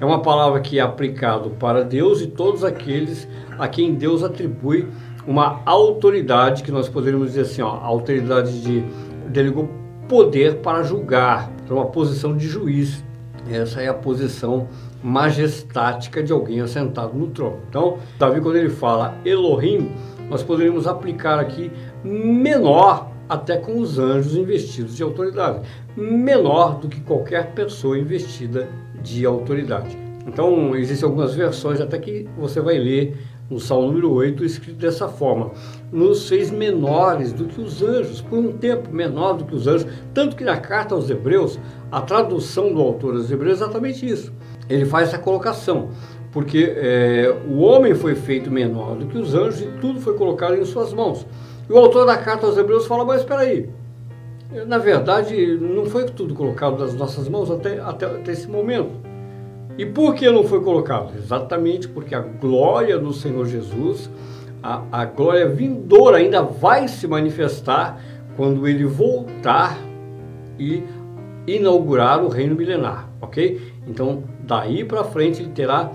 É 0.00 0.04
uma 0.04 0.20
palavra 0.20 0.60
que 0.60 0.78
é 0.78 0.82
aplicado 0.82 1.50
para 1.50 1.82
Deus 1.82 2.20
e 2.20 2.26
todos 2.26 2.64
aqueles 2.64 3.26
a 3.58 3.66
quem 3.66 3.94
Deus 3.94 4.22
atribui 4.22 4.88
uma 5.26 5.60
autoridade, 5.64 6.62
que 6.62 6.70
nós 6.70 6.88
poderíamos 6.88 7.28
dizer 7.28 7.42
assim, 7.42 7.62
ó, 7.62 7.68
autoridade 7.68 8.60
de 8.60 8.84
delegou 9.28 9.68
poder 10.08 10.56
para 10.56 10.82
julgar, 10.82 11.50
então 11.64 11.78
uma 11.78 11.86
posição 11.86 12.36
de 12.36 12.46
juiz. 12.46 13.04
Essa 13.50 13.80
é 13.80 13.88
a 13.88 13.94
posição 13.94 14.68
majestática 15.06 16.20
de 16.20 16.32
alguém 16.32 16.60
assentado 16.60 17.16
no 17.16 17.28
trono. 17.28 17.60
Então, 17.68 17.98
Davi, 18.18 18.40
quando 18.40 18.56
ele 18.56 18.68
fala 18.68 19.16
Elohim, 19.24 19.92
nós 20.28 20.42
poderíamos 20.42 20.88
aplicar 20.88 21.38
aqui 21.38 21.70
menor 22.02 23.12
até 23.28 23.56
com 23.56 23.78
os 23.78 24.00
anjos 24.00 24.34
investidos 24.34 24.96
de 24.96 25.04
autoridade, 25.04 25.60
menor 25.96 26.80
do 26.80 26.88
que 26.88 27.00
qualquer 27.00 27.52
pessoa 27.52 27.96
investida 27.96 28.68
de 29.00 29.24
autoridade. 29.24 29.96
Então, 30.26 30.74
existem 30.74 31.08
algumas 31.08 31.36
versões 31.36 31.80
até 31.80 32.00
que 32.00 32.28
você 32.36 32.60
vai 32.60 32.76
ler 32.76 33.16
no 33.48 33.60
Salmo 33.60 33.86
número 33.86 34.12
8, 34.12 34.44
escrito 34.44 34.78
dessa 34.78 35.06
forma: 35.06 35.52
Nos 35.92 36.28
fez 36.28 36.50
menores 36.50 37.32
do 37.32 37.44
que 37.44 37.60
os 37.60 37.80
anjos, 37.80 38.20
por 38.20 38.40
um 38.40 38.52
tempo 38.54 38.92
menor 38.92 39.34
do 39.34 39.44
que 39.44 39.54
os 39.54 39.68
anjos. 39.68 39.86
Tanto 40.12 40.34
que 40.34 40.42
na 40.42 40.56
carta 40.56 40.96
aos 40.96 41.08
Hebreus, 41.08 41.60
a 41.92 42.00
tradução 42.00 42.74
do 42.74 42.80
autor 42.80 43.14
aos 43.14 43.30
Hebreus 43.30 43.60
é 43.60 43.64
exatamente 43.64 44.04
isso. 44.04 44.32
Ele 44.68 44.84
faz 44.84 45.08
essa 45.08 45.18
colocação, 45.18 45.90
porque 46.32 46.72
é, 46.76 47.34
o 47.48 47.60
homem 47.60 47.94
foi 47.94 48.14
feito 48.14 48.50
menor 48.50 48.96
do 48.96 49.06
que 49.06 49.16
os 49.16 49.34
anjos 49.34 49.60
e 49.60 49.66
tudo 49.80 50.00
foi 50.00 50.14
colocado 50.14 50.54
em 50.56 50.64
suas 50.64 50.92
mãos. 50.92 51.26
E 51.68 51.72
o 51.72 51.78
autor 51.78 52.06
da 52.06 52.16
carta 52.16 52.46
aos 52.46 52.56
Hebreus 52.56 52.86
fala: 52.86 53.04
Mas 53.04 53.20
espera 53.20 53.40
aí. 53.40 53.68
Na 54.66 54.78
verdade, 54.78 55.58
não 55.60 55.86
foi 55.86 56.04
tudo 56.04 56.34
colocado 56.34 56.78
nas 56.78 56.94
nossas 56.94 57.28
mãos 57.28 57.50
até, 57.50 57.80
até, 57.80 58.06
até 58.06 58.32
esse 58.32 58.48
momento. 58.48 58.92
E 59.76 59.84
por 59.84 60.14
que 60.14 60.30
não 60.30 60.44
foi 60.44 60.62
colocado? 60.62 61.12
Exatamente 61.16 61.88
porque 61.88 62.14
a 62.14 62.20
glória 62.20 62.98
do 62.98 63.12
Senhor 63.12 63.44
Jesus, 63.46 64.08
a, 64.62 64.82
a 64.90 65.04
glória 65.04 65.48
vindoura 65.48 66.18
ainda 66.18 66.42
vai 66.42 66.88
se 66.88 67.06
manifestar 67.06 68.00
quando 68.36 68.66
ele 68.66 68.84
voltar 68.84 69.76
e 70.58 70.82
inaugurar 71.46 72.24
o 72.24 72.28
reino 72.28 72.56
milenar, 72.56 73.08
ok? 73.20 73.60
Então, 73.86 74.24
daí 74.46 74.84
para 74.84 75.04
frente 75.04 75.42
ele 75.42 75.50
terá 75.50 75.90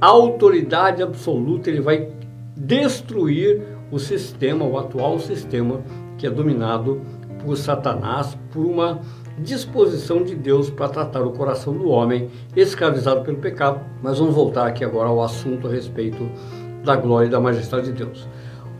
autoridade 0.00 1.02
absoluta, 1.02 1.70
ele 1.70 1.80
vai 1.80 2.08
destruir 2.56 3.62
o 3.90 3.98
sistema, 3.98 4.64
o 4.64 4.76
atual 4.78 5.18
sistema 5.18 5.80
que 6.18 6.26
é 6.26 6.30
dominado 6.30 7.00
por 7.44 7.56
Satanás, 7.56 8.36
por 8.50 8.64
uma 8.64 9.00
disposição 9.38 10.22
de 10.22 10.34
Deus 10.34 10.70
para 10.70 10.88
tratar 10.88 11.22
o 11.22 11.32
coração 11.32 11.72
do 11.72 11.88
homem 11.88 12.28
escravizado 12.54 13.22
pelo 13.22 13.38
pecado. 13.38 13.80
Mas 14.02 14.18
vamos 14.18 14.34
voltar 14.34 14.66
aqui 14.66 14.84
agora 14.84 15.08
ao 15.08 15.22
assunto 15.22 15.66
a 15.66 15.70
respeito 15.70 16.28
da 16.84 16.96
glória 16.96 17.26
e 17.26 17.30
da 17.30 17.40
majestade 17.40 17.86
de 17.86 18.04
Deus. 18.04 18.28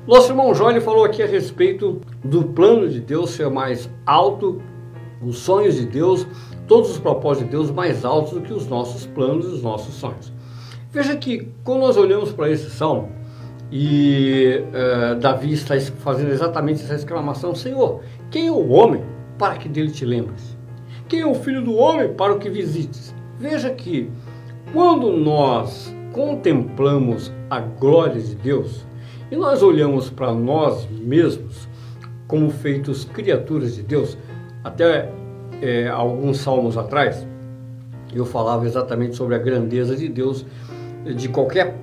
Nosso 0.06 0.32
irmão 0.32 0.52
Jó 0.54 0.68
falou 0.80 1.04
aqui 1.04 1.22
a 1.22 1.26
respeito 1.26 2.00
do 2.24 2.42
plano 2.42 2.88
de 2.88 3.00
Deus 3.00 3.30
ser 3.30 3.48
mais 3.48 3.88
alto, 4.04 4.60
os 5.24 5.38
sonhos 5.38 5.76
de 5.76 5.86
Deus, 5.86 6.26
todos 6.66 6.90
os 6.90 6.98
propósitos 6.98 7.50
de 7.50 7.56
Deus 7.56 7.70
mais 7.70 8.04
altos 8.04 8.32
do 8.32 8.40
que 8.40 8.52
os 8.52 8.66
nossos 8.66 9.06
planos 9.06 9.46
e 9.46 9.48
os 9.48 9.62
nossos 9.62 9.94
sonhos. 9.94 10.32
Veja 10.90 11.16
que 11.16 11.48
quando 11.64 11.80
nós 11.80 11.96
olhamos 11.96 12.32
para 12.32 12.50
esse 12.50 12.70
salmo 12.70 13.10
e 13.70 14.62
uh, 14.68 15.18
Davi 15.18 15.52
está 15.54 15.80
fazendo 15.80 16.30
exatamente 16.30 16.82
essa 16.82 16.94
exclamação: 16.94 17.54
Senhor, 17.54 18.02
quem 18.30 18.48
é 18.48 18.52
o 18.52 18.68
homem 18.68 19.02
para 19.38 19.56
que 19.56 19.68
dele 19.68 19.90
te 19.90 20.04
lembres? 20.04 20.56
Quem 21.08 21.20
é 21.20 21.26
o 21.26 21.34
filho 21.34 21.62
do 21.62 21.74
homem 21.74 22.12
para 22.12 22.32
o 22.34 22.38
que 22.38 22.50
visites? 22.50 23.14
Veja 23.38 23.70
que 23.70 24.10
quando 24.72 25.10
nós 25.12 25.94
contemplamos 26.12 27.32
a 27.48 27.60
glória 27.60 28.20
de 28.20 28.34
Deus 28.34 28.86
e 29.30 29.36
nós 29.36 29.62
olhamos 29.62 30.10
para 30.10 30.32
nós 30.32 30.86
mesmos 30.90 31.68
como 32.26 32.50
feitos 32.50 33.04
criaturas 33.04 33.74
de 33.74 33.82
Deus, 33.82 34.16
até 34.62 35.10
é, 35.60 35.88
alguns 35.88 36.38
salmos 36.38 36.76
atrás 36.76 37.26
eu 38.14 38.26
falava 38.26 38.66
exatamente 38.66 39.16
sobre 39.16 39.34
a 39.34 39.38
grandeza 39.38 39.96
de 39.96 40.08
Deus, 40.08 40.44
de 41.16 41.28
qualquer 41.28 41.76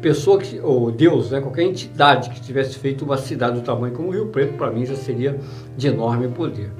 pessoa 0.00 0.38
que, 0.38 0.60
ou 0.60 0.90
Deus, 0.90 1.30
né, 1.30 1.40
qualquer 1.40 1.62
entidade 1.62 2.30
que 2.30 2.40
tivesse 2.40 2.78
feito 2.78 3.04
uma 3.04 3.16
cidade 3.16 3.60
do 3.60 3.62
tamanho 3.62 3.94
como 3.94 4.08
o 4.08 4.12
Rio 4.12 4.26
Preto, 4.26 4.54
para 4.54 4.70
mim 4.70 4.84
já 4.84 4.94
seria 4.94 5.38
de 5.76 5.88
enorme 5.88 6.28
poder. 6.28 6.70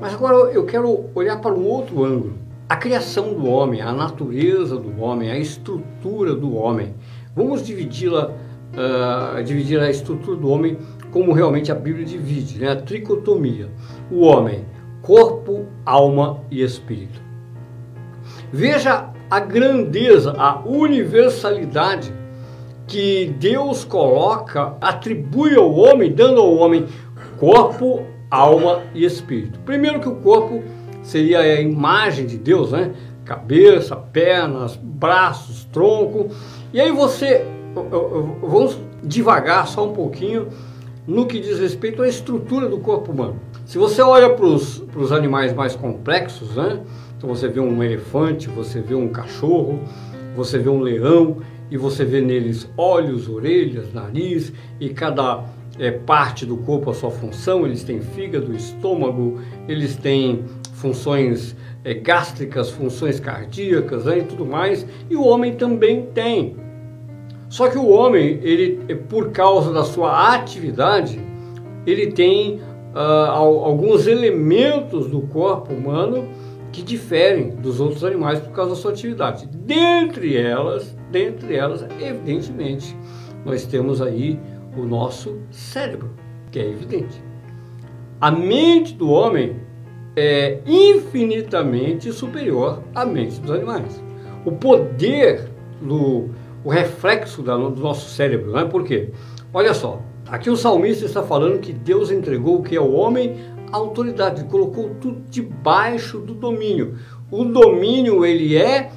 Mas 0.00 0.14
agora 0.14 0.52
eu 0.52 0.64
quero 0.64 1.06
olhar 1.14 1.40
para 1.40 1.54
um 1.54 1.64
outro 1.66 2.04
ângulo. 2.04 2.34
A 2.68 2.76
criação 2.76 3.34
do 3.34 3.46
homem, 3.46 3.80
a 3.80 3.92
natureza 3.92 4.76
do 4.76 5.00
homem, 5.00 5.30
a 5.30 5.38
estrutura 5.38 6.34
do 6.34 6.54
homem. 6.56 6.94
Vamos 7.36 7.64
dividi-la, 7.64 8.30
uh, 8.30 9.42
dividir 9.42 9.78
a 9.80 9.90
estrutura 9.90 10.36
do 10.36 10.48
homem 10.48 10.78
como 11.10 11.32
realmente 11.32 11.70
a 11.70 11.74
Bíblia 11.74 12.04
divide, 12.04 12.58
né? 12.58 12.72
a 12.72 12.76
tricotomia. 12.76 13.68
O 14.10 14.20
homem, 14.22 14.64
corpo, 15.04 15.66
alma 15.84 16.40
e 16.50 16.62
espírito. 16.62 17.20
Veja 18.50 19.10
a 19.30 19.38
grandeza, 19.38 20.34
a 20.36 20.60
universalidade 20.66 22.12
que 22.86 23.34
Deus 23.38 23.84
coloca, 23.84 24.76
atribui 24.80 25.56
ao 25.56 25.72
homem, 25.74 26.12
dando 26.12 26.40
ao 26.40 26.54
homem 26.54 26.86
corpo, 27.38 28.02
alma 28.30 28.82
e 28.94 29.04
espírito. 29.04 29.58
Primeiro 29.60 30.00
que 30.00 30.08
o 30.08 30.16
corpo 30.16 30.62
seria 31.02 31.40
a 31.40 31.60
imagem 31.60 32.26
de 32.26 32.38
Deus, 32.38 32.72
né? 32.72 32.92
Cabeça, 33.24 33.96
pernas, 33.96 34.76
braços, 34.76 35.64
tronco. 35.66 36.28
E 36.72 36.80
aí 36.80 36.90
você, 36.90 37.44
vamos 38.40 38.78
devagar 39.02 39.66
só 39.66 39.86
um 39.86 39.92
pouquinho 39.92 40.48
no 41.06 41.26
que 41.26 41.40
diz 41.40 41.58
respeito 41.58 42.02
à 42.02 42.08
estrutura 42.08 42.68
do 42.68 42.78
corpo 42.78 43.12
humano. 43.12 43.38
Se 43.64 43.78
você 43.78 44.02
olha 44.02 44.30
para 44.30 44.44
os 44.44 45.12
animais 45.12 45.54
mais 45.54 45.74
complexos, 45.74 46.54
né? 46.54 46.80
Então 47.16 47.28
você 47.28 47.48
vê 47.48 47.60
um 47.60 47.82
elefante, 47.82 48.48
você 48.48 48.80
vê 48.80 48.94
um 48.94 49.08
cachorro, 49.08 49.80
você 50.36 50.58
vê 50.58 50.68
um 50.68 50.80
leão 50.80 51.38
e 51.70 51.78
você 51.78 52.04
vê 52.04 52.20
neles 52.20 52.68
olhos, 52.76 53.28
orelhas, 53.28 53.92
nariz 53.92 54.52
e 54.78 54.90
cada 54.90 55.44
é, 55.78 55.90
parte 55.90 56.44
do 56.44 56.58
corpo 56.58 56.90
a 56.90 56.94
sua 56.94 57.10
função, 57.10 57.64
eles 57.64 57.82
têm 57.82 58.00
fígado, 58.00 58.54
estômago, 58.54 59.40
eles 59.66 59.96
têm 59.96 60.44
funções 60.74 61.56
é, 61.82 61.94
gástricas, 61.94 62.70
funções 62.70 63.18
cardíacas 63.18 64.04
né, 64.04 64.18
e 64.18 64.22
tudo 64.22 64.44
mais, 64.44 64.86
e 65.08 65.16
o 65.16 65.24
homem 65.24 65.54
também 65.54 66.06
tem. 66.12 66.56
Só 67.48 67.68
que 67.68 67.78
o 67.78 67.88
homem, 67.88 68.38
ele, 68.42 68.94
por 69.08 69.30
causa 69.30 69.72
da 69.72 69.84
sua 69.84 70.34
atividade, 70.34 71.18
ele 71.86 72.08
tem 72.08 72.60
uh, 72.94 73.30
alguns 73.30 74.06
elementos 74.06 75.08
do 75.08 75.22
corpo 75.22 75.72
humano 75.72 76.28
que 76.72 76.82
diferem 76.82 77.50
dos 77.50 77.80
outros 77.80 78.04
animais 78.04 78.40
por 78.40 78.52
causa 78.52 78.70
da 78.70 78.76
sua 78.76 78.92
atividade. 78.92 79.46
Dentre 79.46 80.36
elas, 80.36 80.96
dentre 81.10 81.54
elas, 81.54 81.86
evidentemente, 82.00 82.96
nós 83.44 83.64
temos 83.64 84.00
aí 84.00 84.40
o 84.76 84.82
nosso 84.84 85.38
cérebro, 85.50 86.10
que 86.50 86.58
é 86.58 86.68
evidente. 86.68 87.22
A 88.20 88.30
mente 88.30 88.94
do 88.94 89.10
homem 89.10 89.56
é 90.16 90.60
infinitamente 90.66 92.12
superior 92.12 92.82
à 92.94 93.04
mente 93.04 93.40
dos 93.40 93.50
animais. 93.50 94.02
O 94.44 94.52
poder 94.52 95.48
do 95.80 96.30
o 96.64 96.70
reflexo 96.70 97.42
do 97.42 97.70
nosso 97.76 98.08
cérebro, 98.08 98.52
não 98.52 98.60
é 98.60 98.64
por 98.64 98.84
quê? 98.84 99.10
Olha 99.52 99.74
só, 99.74 100.00
aqui 100.28 100.50
o 100.50 100.56
salmista 100.56 101.04
está 101.04 101.22
falando 101.22 101.60
que 101.60 101.72
Deus 101.72 102.10
entregou 102.10 102.58
o 102.58 102.62
que 102.62 102.76
é 102.76 102.80
o 102.80 102.92
homem 102.92 103.36
a 103.74 103.76
autoridade, 103.76 104.44
colocou 104.44 104.90
tudo 105.00 105.22
debaixo 105.28 106.20
do 106.20 106.32
domínio. 106.32 106.96
O 107.28 107.44
domínio 107.44 108.24
ele 108.24 108.56
é 108.56 108.88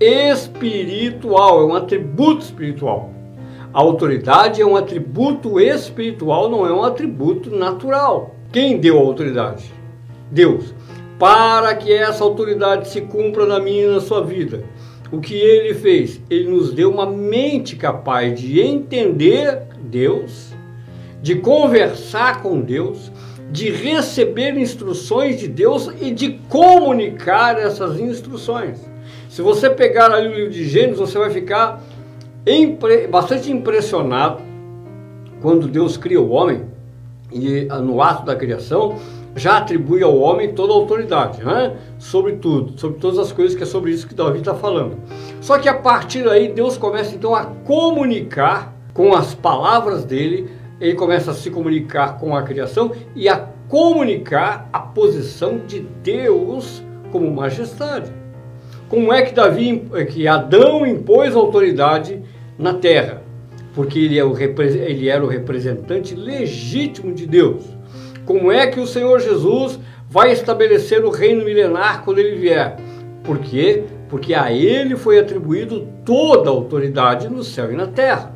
espiritual, 0.00 1.60
é 1.60 1.64
um 1.66 1.74
atributo 1.74 2.42
espiritual. 2.42 3.10
A 3.74 3.80
autoridade 3.80 4.62
é 4.62 4.66
um 4.66 4.74
atributo 4.74 5.60
espiritual, 5.60 6.48
não 6.48 6.66
é 6.66 6.72
um 6.72 6.82
atributo 6.82 7.54
natural. 7.54 8.34
Quem 8.50 8.78
deu 8.78 8.98
a 8.98 9.02
autoridade? 9.02 9.70
Deus. 10.30 10.74
Para 11.18 11.74
que 11.74 11.92
essa 11.92 12.24
autoridade 12.24 12.88
se 12.88 13.02
cumpra 13.02 13.44
na 13.44 13.60
minha 13.60 13.84
e 13.84 13.94
na 13.94 14.00
sua 14.00 14.22
vida. 14.22 14.64
O 15.10 15.20
que 15.20 15.34
ele 15.34 15.74
fez? 15.74 16.22
Ele 16.30 16.48
nos 16.48 16.72
deu 16.72 16.90
uma 16.90 17.04
mente 17.04 17.76
capaz 17.76 18.40
de 18.40 18.60
entender 18.60 19.62
Deus, 19.78 20.54
de 21.22 21.36
conversar 21.36 22.42
com 22.42 22.60
Deus, 22.60 23.12
de 23.50 23.70
receber 23.70 24.58
instruções 24.58 25.38
de 25.38 25.46
Deus 25.46 25.88
e 26.00 26.10
de 26.10 26.40
comunicar 26.48 27.58
essas 27.58 28.00
instruções. 28.00 28.78
Se 29.28 29.40
você 29.40 29.70
pegar 29.70 30.10
ali 30.10 30.28
o 30.28 30.34
livro 30.34 30.50
de 30.50 30.68
Gênesis, 30.68 30.98
você 30.98 31.18
vai 31.18 31.30
ficar 31.30 31.80
impre 32.46 33.06
bastante 33.06 33.50
impressionado 33.52 34.42
quando 35.40 35.68
Deus 35.68 35.96
cria 35.96 36.20
o 36.20 36.30
homem 36.30 36.62
e 37.32 37.66
ah, 37.70 37.78
no 37.78 38.02
ato 38.02 38.26
da 38.26 38.34
criação 38.34 38.96
já 39.34 39.56
atribui 39.58 40.02
ao 40.02 40.14
homem 40.18 40.52
toda 40.52 40.72
a 40.72 40.76
autoridade, 40.76 41.42
né? 41.42 41.76
sobre 41.98 42.34
tudo, 42.34 42.78
sobre 42.78 42.98
todas 42.98 43.18
as 43.18 43.32
coisas 43.32 43.56
que 43.56 43.62
é 43.62 43.66
sobre 43.66 43.90
isso 43.90 44.06
que 44.06 44.14
Davi 44.14 44.40
está 44.40 44.54
falando. 44.54 44.98
Só 45.40 45.58
que 45.58 45.68
a 45.68 45.74
partir 45.74 46.24
daí 46.24 46.52
Deus 46.52 46.76
começa 46.76 47.14
então 47.14 47.34
a 47.34 47.46
comunicar 47.46 48.74
com 48.92 49.14
as 49.14 49.34
palavras 49.34 50.04
dele 50.04 50.50
ele 50.82 50.94
começa 50.94 51.30
a 51.30 51.34
se 51.34 51.48
comunicar 51.48 52.18
com 52.18 52.34
a 52.34 52.42
criação 52.42 52.90
e 53.14 53.28
a 53.28 53.36
comunicar 53.68 54.68
a 54.72 54.80
posição 54.80 55.58
de 55.64 55.78
Deus 56.02 56.82
como 57.12 57.30
majestade. 57.30 58.12
Como 58.88 59.12
é 59.12 59.22
que 59.22 59.32
Davi, 59.32 59.88
que 60.10 60.26
Adão 60.26 60.84
impôs 60.84 61.36
autoridade 61.36 62.20
na 62.58 62.74
terra? 62.74 63.22
Porque 63.76 63.96
ele, 64.00 64.18
é 64.18 64.24
o, 64.24 64.36
ele 64.36 65.08
era 65.08 65.24
o 65.24 65.28
representante 65.28 66.16
legítimo 66.16 67.14
de 67.14 67.28
Deus. 67.28 67.62
Como 68.26 68.50
é 68.50 68.66
que 68.66 68.80
o 68.80 68.86
Senhor 68.86 69.20
Jesus 69.20 69.78
vai 70.10 70.32
estabelecer 70.32 71.04
o 71.04 71.10
reino 71.10 71.44
milenar 71.44 72.02
quando 72.04 72.18
ele 72.18 72.36
vier? 72.36 72.76
Por 73.22 73.38
quê? 73.38 73.84
Porque 74.08 74.34
a 74.34 74.52
ele 74.52 74.96
foi 74.96 75.20
atribuído 75.20 75.86
toda 76.04 76.50
a 76.50 76.52
autoridade 76.52 77.28
no 77.28 77.44
céu 77.44 77.72
e 77.72 77.76
na 77.76 77.86
terra. 77.86 78.31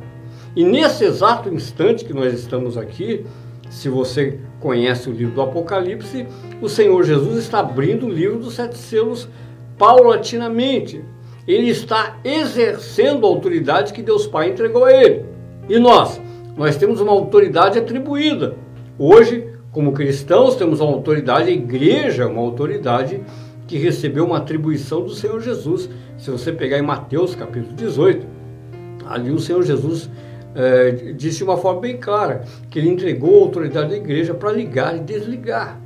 E 0.57 0.63
nesse 0.63 1.05
exato 1.05 1.53
instante 1.53 2.03
que 2.03 2.11
nós 2.11 2.33
estamos 2.33 2.79
aqui, 2.79 3.23
se 3.69 3.89
você 3.89 4.39
conhece 4.59 5.07
o 5.07 5.13
livro 5.13 5.35
do 5.35 5.41
Apocalipse, 5.43 6.25
o 6.59 6.67
Senhor 6.67 7.03
Jesus 7.03 7.37
está 7.37 7.59
abrindo 7.59 8.07
o 8.07 8.09
livro 8.09 8.39
dos 8.39 8.55
sete 8.55 8.75
selos 8.75 9.29
paulatinamente. 9.77 11.05
Ele 11.47 11.69
está 11.69 12.17
exercendo 12.23 13.27
a 13.27 13.29
autoridade 13.29 13.93
que 13.93 14.01
Deus 14.01 14.25
Pai 14.25 14.49
entregou 14.49 14.85
a 14.85 14.91
ele. 14.91 15.25
E 15.69 15.77
nós? 15.77 16.19
Nós 16.57 16.75
temos 16.75 17.01
uma 17.01 17.11
autoridade 17.11 17.77
atribuída. 17.77 18.55
Hoje, 18.97 19.47
como 19.71 19.91
cristãos, 19.91 20.55
temos 20.55 20.79
uma 20.79 20.91
autoridade, 20.91 21.49
a 21.49 21.53
igreja, 21.53 22.27
uma 22.27 22.41
autoridade 22.41 23.21
que 23.67 23.77
recebeu 23.77 24.25
uma 24.25 24.37
atribuição 24.37 25.03
do 25.03 25.13
Senhor 25.13 25.39
Jesus. 25.39 25.87
Se 26.17 26.31
você 26.31 26.51
pegar 26.51 26.79
em 26.79 26.81
Mateus 26.81 27.35
capítulo 27.35 27.75
18, 27.75 28.25
ali 29.05 29.29
o 29.29 29.37
Senhor 29.37 29.61
Jesus 29.61 30.09
é, 30.55 30.91
disse 30.91 31.39
de 31.39 31.43
uma 31.43 31.57
forma 31.57 31.81
bem 31.81 31.97
clara 31.97 32.43
que 32.69 32.79
ele 32.79 32.89
entregou 32.89 33.39
a 33.39 33.45
autoridade 33.45 33.89
da 33.89 33.97
igreja 33.97 34.33
para 34.33 34.51
ligar 34.51 34.95
e 34.95 34.99
desligar. 34.99 35.79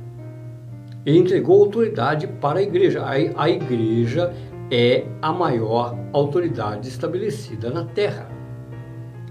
Ele 1.04 1.18
entregou 1.18 1.60
a 1.60 1.64
autoridade 1.64 2.26
para 2.26 2.60
a 2.60 2.62
igreja. 2.62 3.02
A, 3.02 3.42
a 3.42 3.50
igreja 3.50 4.32
é 4.70 5.04
a 5.20 5.32
maior 5.32 5.98
autoridade 6.12 6.88
estabelecida 6.88 7.70
na 7.70 7.84
terra. 7.84 8.28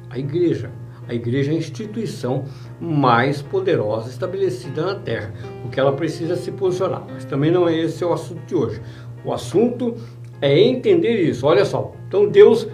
A 0.09 0.19
igreja. 0.19 0.69
A 1.07 1.13
igreja 1.13 1.51
é 1.51 1.55
a 1.55 1.57
instituição 1.57 2.45
mais 2.79 3.41
poderosa 3.41 4.09
estabelecida 4.09 4.85
na 4.85 4.95
terra. 4.95 5.33
O 5.65 5.69
que 5.69 5.79
ela 5.79 5.93
precisa 5.93 6.35
se 6.35 6.51
posicionar. 6.51 7.03
Mas 7.11 7.25
também 7.25 7.51
não 7.51 7.67
é 7.67 7.75
esse 7.75 8.03
o 8.03 8.13
assunto 8.13 8.45
de 8.45 8.55
hoje. 8.55 8.81
O 9.25 9.33
assunto 9.33 9.95
é 10.41 10.59
entender 10.59 11.21
isso. 11.21 11.45
Olha 11.47 11.65
só. 11.65 11.93
Então 12.07 12.29
Deus 12.29 12.67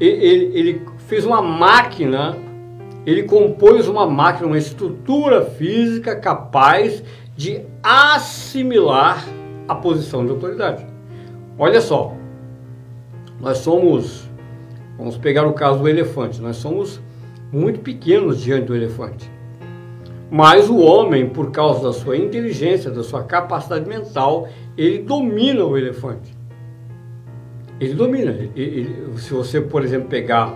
ele, 0.00 0.50
ele 0.58 0.80
fez 1.06 1.24
uma 1.24 1.42
máquina, 1.42 2.36
ele 3.06 3.24
compôs 3.24 3.88
uma 3.88 4.06
máquina, 4.06 4.46
uma 4.46 4.58
estrutura 4.58 5.44
física 5.44 6.16
capaz 6.16 7.02
de 7.36 7.62
assimilar 7.82 9.24
a 9.68 9.74
posição 9.74 10.24
de 10.24 10.30
autoridade. 10.30 10.86
Olha 11.58 11.80
só, 11.80 12.14
nós 13.40 13.58
somos, 13.58 14.28
vamos 14.96 15.16
pegar 15.16 15.46
o 15.46 15.52
caso 15.52 15.80
do 15.80 15.88
elefante, 15.88 16.40
nós 16.40 16.56
somos 16.56 17.00
muito 17.52 17.80
pequenos 17.80 18.40
diante 18.40 18.66
do 18.66 18.74
elefante. 18.74 19.30
Mas 20.30 20.68
o 20.68 20.78
homem, 20.78 21.28
por 21.28 21.50
causa 21.50 21.84
da 21.84 21.92
sua 21.92 22.16
inteligência, 22.16 22.90
da 22.90 23.04
sua 23.04 23.22
capacidade 23.22 23.88
mental, 23.88 24.48
ele 24.76 24.98
domina 24.98 25.64
o 25.64 25.76
elefante. 25.76 26.34
Ele 27.78 27.94
domina. 27.94 28.30
Ele, 28.30 28.50
ele, 28.56 29.18
se 29.18 29.32
você, 29.32 29.60
por 29.60 29.84
exemplo, 29.84 30.08
pegar 30.08 30.52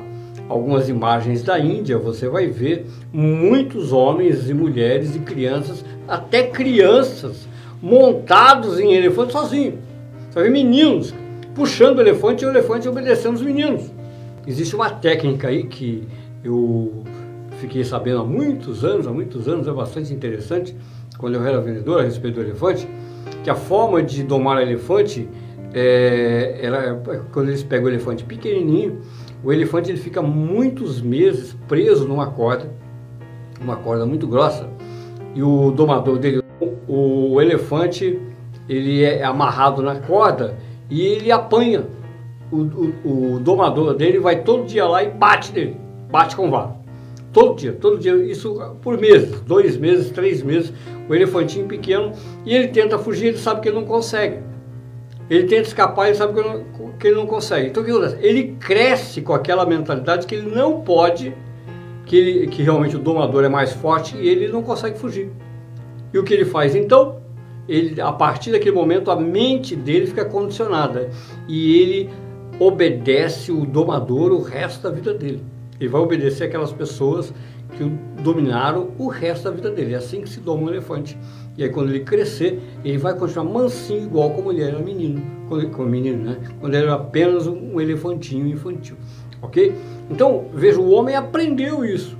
algumas 0.48 0.88
imagens 0.88 1.42
da 1.42 1.58
Índia, 1.58 1.98
você 1.98 2.28
vai 2.28 2.46
ver 2.46 2.86
muitos 3.12 3.92
homens 3.92 4.48
e 4.48 4.54
mulheres 4.54 5.14
e 5.14 5.18
crianças, 5.18 5.84
até 6.06 6.44
crianças, 6.44 7.46
montados 7.82 8.78
em 8.80 8.94
elefantes 8.94 9.32
sozinhos. 9.32 9.74
Você 10.30 10.42
vê 10.42 10.50
meninos 10.50 11.14
puxando 11.54 11.98
o 11.98 12.00
elefante 12.00 12.44
e 12.44 12.46
o 12.46 12.50
elefante 12.50 12.88
obedecendo 12.88 13.34
os 13.34 13.42
meninos. 13.42 13.90
Existe 14.46 14.74
uma 14.74 14.90
técnica 14.90 15.48
aí 15.48 15.64
que 15.64 16.06
eu 16.42 17.04
fiquei 17.60 17.84
sabendo 17.84 18.20
há 18.20 18.24
muitos 18.24 18.84
anos, 18.84 19.06
há 19.06 19.12
muitos 19.12 19.48
anos, 19.48 19.66
é 19.66 19.72
bastante 19.72 20.12
interessante, 20.14 20.74
quando 21.18 21.34
eu 21.34 21.44
era 21.44 21.60
vendedor 21.60 22.00
a 22.00 22.04
respeito 22.04 22.36
do 22.36 22.42
elefante, 22.42 22.88
que 23.42 23.50
a 23.50 23.54
forma 23.54 24.02
de 24.02 24.22
domar 24.22 24.62
elefante, 24.62 25.28
é, 25.74 26.58
ela, 26.62 27.02
quando 27.32 27.48
eles 27.48 27.62
pegam 27.62 27.86
o 27.86 27.88
elefante 27.88 28.24
pequenininho, 28.24 29.00
o 29.42 29.52
elefante 29.52 29.90
ele 29.90 29.98
fica 29.98 30.20
muitos 30.20 31.00
meses 31.00 31.56
preso 31.68 32.06
numa 32.06 32.26
corda, 32.26 32.70
uma 33.60 33.76
corda 33.76 34.04
muito 34.04 34.26
grossa, 34.26 34.68
e 35.34 35.42
o 35.42 35.70
domador 35.70 36.18
dele, 36.18 36.42
o, 36.88 37.40
elefante, 37.40 38.20
ele 38.68 39.04
é 39.04 39.22
amarrado 39.22 39.82
na 39.82 40.00
corda 40.00 40.56
e 40.90 41.00
ele 41.00 41.30
apanha. 41.30 41.86
O, 42.50 42.56
o, 42.56 43.34
o, 43.34 43.40
domador 43.40 43.94
dele 43.94 44.18
vai 44.18 44.42
todo 44.42 44.64
dia 44.64 44.86
lá 44.86 45.04
e 45.04 45.10
bate 45.10 45.52
nele, 45.52 45.76
bate 46.10 46.34
com 46.34 46.50
vara. 46.50 46.76
Todo 47.32 47.56
dia, 47.56 47.72
todo 47.72 47.98
dia, 47.98 48.16
isso 48.16 48.58
por 48.80 48.98
meses, 48.98 49.40
dois 49.42 49.76
meses, 49.76 50.10
três 50.10 50.42
meses, 50.42 50.72
o 51.08 51.14
elefantinho 51.14 51.66
pequeno, 51.66 52.12
e 52.44 52.54
ele 52.54 52.68
tenta 52.68 52.98
fugir, 52.98 53.28
ele 53.28 53.38
sabe 53.38 53.60
que 53.60 53.68
ele 53.68 53.76
não 53.76 53.84
consegue. 53.84 54.38
Ele 55.30 55.46
tenta 55.46 55.68
escapar, 55.68 56.06
ele 56.06 56.16
sabe 56.16 56.34
que 56.34 56.48
não, 56.48 56.92
que 56.98 57.06
ele 57.06 57.16
não 57.16 57.26
consegue. 57.26 57.68
Então 57.68 57.82
o 57.82 57.86
que 57.86 57.92
acontece? 57.92 58.16
Ele 58.20 58.56
cresce 58.58 59.20
com 59.20 59.34
aquela 59.34 59.66
mentalidade 59.66 60.26
que 60.26 60.34
ele 60.34 60.50
não 60.54 60.80
pode, 60.80 61.34
que, 62.06 62.16
ele, 62.16 62.46
que 62.46 62.62
realmente 62.62 62.96
o 62.96 62.98
domador 62.98 63.44
é 63.44 63.48
mais 63.48 63.72
forte 63.72 64.16
e 64.16 64.28
ele 64.28 64.48
não 64.48 64.62
consegue 64.62 64.98
fugir. 64.98 65.30
E 66.12 66.18
o 66.18 66.24
que 66.24 66.32
ele 66.32 66.44
faz 66.44 66.74
então? 66.74 67.20
Ele, 67.68 68.00
a 68.00 68.12
partir 68.12 68.52
daquele 68.52 68.74
momento, 68.74 69.10
a 69.10 69.16
mente 69.16 69.76
dele 69.76 70.06
fica 70.06 70.24
condicionada 70.24 71.10
e 71.46 71.78
ele 71.78 72.10
obedece 72.58 73.52
o 73.52 73.66
domador 73.66 74.32
o 74.32 74.40
resto 74.40 74.82
da 74.82 74.90
vida 74.90 75.12
dele. 75.12 75.42
Ele 75.78 75.88
vai 75.88 76.00
obedecer 76.00 76.44
aquelas 76.44 76.72
pessoas 76.72 77.32
que 77.76 77.84
o 77.84 77.90
dominaram 78.22 78.90
o 78.98 79.08
resto 79.08 79.44
da 79.44 79.50
vida 79.50 79.70
dele. 79.70 79.94
É 79.94 79.96
assim 79.96 80.22
que 80.22 80.28
se 80.28 80.40
doma 80.40 80.64
um 80.64 80.68
elefante. 80.68 81.16
E 81.58 81.64
aí 81.64 81.70
quando 81.70 81.90
ele 81.90 82.00
crescer, 82.00 82.60
ele 82.84 82.98
vai 82.98 83.14
continuar 83.18 83.44
mansinho 83.44 84.04
igual 84.04 84.30
como 84.30 84.52
ele 84.52 84.62
era 84.62 84.78
menino, 84.78 85.20
quando, 85.48 85.68
como 85.70 85.88
menino, 85.88 86.22
né? 86.22 86.36
Quando 86.60 86.72
ele 86.72 86.84
era 86.84 86.94
apenas 86.94 87.48
um 87.48 87.80
elefantinho 87.80 88.46
infantil, 88.46 88.94
ok? 89.42 89.74
Então, 90.08 90.46
veja, 90.54 90.80
o 90.80 90.88
homem 90.92 91.16
aprendeu 91.16 91.84
isso. 91.84 92.16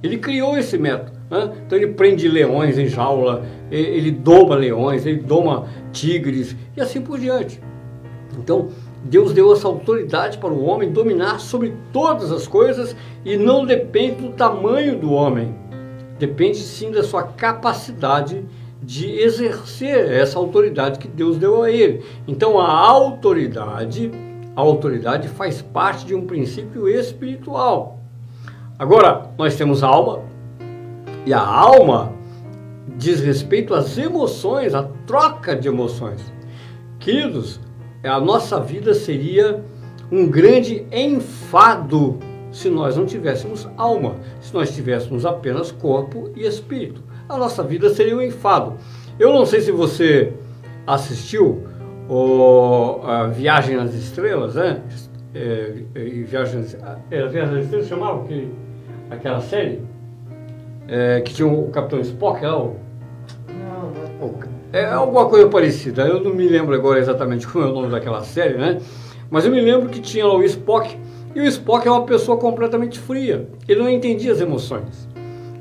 Ele 0.00 0.16
criou 0.16 0.56
esse 0.56 0.78
método. 0.78 1.10
Né? 1.28 1.52
Então 1.66 1.76
ele 1.76 1.88
prende 1.88 2.28
leões 2.28 2.78
em 2.78 2.86
jaula, 2.86 3.44
ele 3.68 4.12
doma 4.12 4.54
leões, 4.54 5.04
ele 5.06 5.20
doma 5.20 5.66
tigres 5.92 6.54
e 6.76 6.80
assim 6.80 7.00
por 7.00 7.18
diante. 7.18 7.60
Então, 8.38 8.68
Deus 9.04 9.32
deu 9.32 9.52
essa 9.52 9.66
autoridade 9.66 10.38
para 10.38 10.52
o 10.52 10.64
homem 10.64 10.92
dominar 10.92 11.40
sobre 11.40 11.74
todas 11.92 12.30
as 12.30 12.46
coisas 12.46 12.94
e 13.24 13.36
não 13.36 13.66
depende 13.66 14.22
do 14.22 14.30
tamanho 14.30 14.96
do 14.96 15.10
homem. 15.12 15.61
Depende 16.22 16.58
sim 16.58 16.92
da 16.92 17.02
sua 17.02 17.24
capacidade 17.24 18.44
de 18.80 19.10
exercer 19.10 20.08
essa 20.12 20.38
autoridade 20.38 21.00
que 21.00 21.08
Deus 21.08 21.36
deu 21.36 21.64
a 21.64 21.68
ele. 21.68 22.04
Então 22.28 22.60
a 22.60 22.70
autoridade, 22.70 24.08
a 24.54 24.60
autoridade 24.60 25.26
faz 25.26 25.60
parte 25.60 26.06
de 26.06 26.14
um 26.14 26.24
princípio 26.24 26.88
espiritual. 26.88 27.98
Agora, 28.78 29.32
nós 29.36 29.56
temos 29.56 29.82
a 29.82 29.88
alma, 29.88 30.20
e 31.26 31.34
a 31.34 31.44
alma 31.44 32.12
diz 32.96 33.18
respeito 33.18 33.74
às 33.74 33.98
emoções, 33.98 34.76
à 34.76 34.84
troca 35.04 35.56
de 35.56 35.66
emoções. 35.66 36.20
Queridos, 37.00 37.58
a 38.04 38.20
nossa 38.20 38.60
vida 38.60 38.94
seria 38.94 39.64
um 40.08 40.28
grande 40.28 40.86
enfado 40.92 42.20
se 42.52 42.68
nós 42.68 42.96
não 42.96 43.06
tivéssemos 43.06 43.68
alma, 43.76 44.14
se 44.40 44.52
nós 44.54 44.74
tivéssemos 44.74 45.26
apenas 45.26 45.72
corpo 45.72 46.30
e 46.36 46.46
espírito. 46.46 47.02
A 47.28 47.36
nossa 47.36 47.62
vida 47.62 47.88
seria 47.90 48.16
um 48.16 48.22
enfado. 48.22 48.74
Eu 49.18 49.32
não 49.32 49.46
sei 49.46 49.60
se 49.60 49.72
você 49.72 50.32
assistiu 50.86 51.66
o, 52.08 53.00
a 53.04 53.26
Viagem 53.26 53.76
nas 53.76 53.94
Estrelas, 53.94 54.54
né? 54.54 54.80
É, 55.34 55.82
é, 55.94 56.00
Viagem, 56.00 56.64
é, 57.10 57.26
Viagem 57.26 57.54
nas 57.54 57.64
Estrelas 57.64 57.88
chamava 57.88 58.22
aquele, 58.22 58.52
aquela 59.10 59.40
série? 59.40 59.80
é, 60.88 61.20
que 61.20 61.32
tinha 61.32 61.48
o 61.48 61.68
Capitão 61.70 62.00
Spock, 62.00 62.44
é, 62.44 62.52
o, 62.52 62.76
é 64.72 64.84
alguma 64.86 65.26
coisa 65.26 65.48
parecida. 65.48 66.02
Eu 66.02 66.22
não 66.22 66.34
me 66.34 66.46
lembro 66.48 66.74
agora 66.74 66.98
exatamente 66.98 67.46
como 67.46 67.64
é 67.64 67.68
o 67.68 67.72
nome 67.72 67.88
daquela 67.88 68.22
série, 68.22 68.54
né? 68.54 68.78
Mas 69.30 69.44
eu 69.44 69.50
me 69.50 69.60
lembro 69.60 69.88
que 69.88 70.00
tinha 70.00 70.26
lá 70.26 70.34
o 70.34 70.44
Spock, 70.44 70.96
e 71.34 71.40
o 71.40 71.44
Spock 71.44 71.86
é 71.86 71.90
uma 71.90 72.04
pessoa 72.04 72.36
completamente 72.36 72.98
fria. 72.98 73.48
Ele 73.66 73.80
não 73.80 73.88
entendia 73.88 74.32
as 74.32 74.40
emoções. 74.40 75.08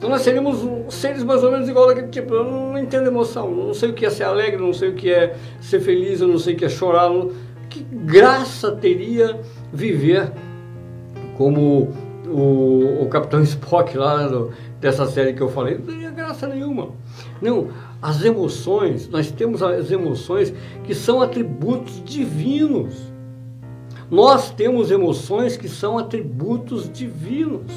Então 0.02 0.10
nós 0.10 0.22
seríamos 0.24 0.58
seres 0.92 1.24
mais 1.24 1.44
ou 1.44 1.52
menos 1.52 1.70
igual 1.70 1.88
daquele 1.88 2.08
tipo. 2.08 2.34
Eu 2.34 2.44
não, 2.44 2.78
entendo 2.78 3.08
emoção, 3.08 3.52
não 3.52 3.74
sei 3.74 3.92
o 3.92 3.94
que 3.94 4.04
é 4.04 4.10
ser 4.10 4.24
alegre, 4.24 4.60
não 4.60 4.74
sei 4.74 4.90
o 4.90 4.96
que 4.96 5.12
é 5.12 5.36
ser 5.62 5.80
feliz, 5.80 6.22
eu 6.22 6.28
não 6.28 6.40
sei 6.40 6.56
o 6.56 6.58
que 6.58 6.66
é 6.66 6.70
chorar. 6.70 7.12
Que 7.70 7.84
graça 7.84 8.72
teria 8.72 9.40
viver 9.72 10.32
como 11.38 11.90
o, 12.28 13.04
o 13.04 13.08
Capitão 13.10 13.42
Spock 13.44 13.96
lá 13.96 14.28
no, 14.28 14.52
dessa 14.80 15.06
série 15.06 15.34
que 15.34 15.42
eu 15.42 15.50
falei? 15.50 15.76
Não 15.76 15.86
teria 15.86 16.10
graça 16.10 16.48
nenhuma. 16.48 16.90
Não, 17.40 17.70
as 18.02 18.24
emoções, 18.26 19.08
nós 19.08 19.30
temos 19.30 19.62
as 19.62 19.92
emoções 19.92 20.52
que 20.84 20.96
são 20.96 21.22
atributos 21.22 22.04
divinos. 22.04 23.11
Nós 24.12 24.50
temos 24.52 24.92
emoções 24.92 25.56
que 25.56 25.70
são 25.70 25.98
atributos 25.98 26.92
divinos. 26.92 27.72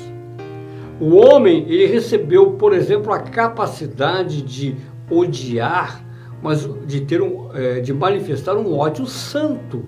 O 1.00 1.14
homem, 1.14 1.64
ele 1.68 1.86
recebeu, 1.86 2.54
por 2.54 2.72
exemplo, 2.72 3.12
a 3.12 3.20
capacidade 3.20 4.42
de 4.42 4.74
odiar, 5.08 6.04
mas 6.42 6.68
de 6.86 7.02
ter 7.02 7.22
um, 7.22 7.50
é, 7.54 7.78
de 7.78 7.94
manifestar 7.94 8.56
um 8.56 8.76
ódio 8.76 9.06
santo. 9.06 9.84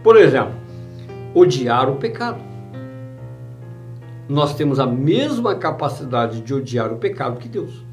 Por 0.00 0.16
exemplo, 0.16 0.54
odiar 1.34 1.90
o 1.90 1.96
pecado. 1.96 2.38
Nós 4.28 4.54
temos 4.54 4.78
a 4.78 4.86
mesma 4.86 5.56
capacidade 5.56 6.40
de 6.40 6.54
odiar 6.54 6.92
o 6.92 6.98
pecado 6.98 7.40
que 7.40 7.48
Deus. 7.48 7.84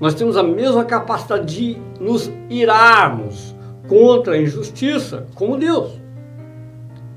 Nós 0.00 0.14
temos 0.14 0.34
a 0.34 0.42
mesma 0.42 0.82
capacidade 0.82 1.44
de 1.44 1.78
nos 2.00 2.32
irarmos 2.48 3.54
contra 3.86 4.32
a 4.32 4.40
injustiça 4.40 5.26
como 5.34 5.58
Deus. 5.58 6.05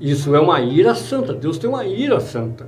Isso 0.00 0.34
é 0.34 0.40
uma 0.40 0.60
ira 0.60 0.94
santa. 0.94 1.34
Deus 1.34 1.58
tem 1.58 1.68
uma 1.68 1.84
ira 1.84 2.20
santa. 2.20 2.66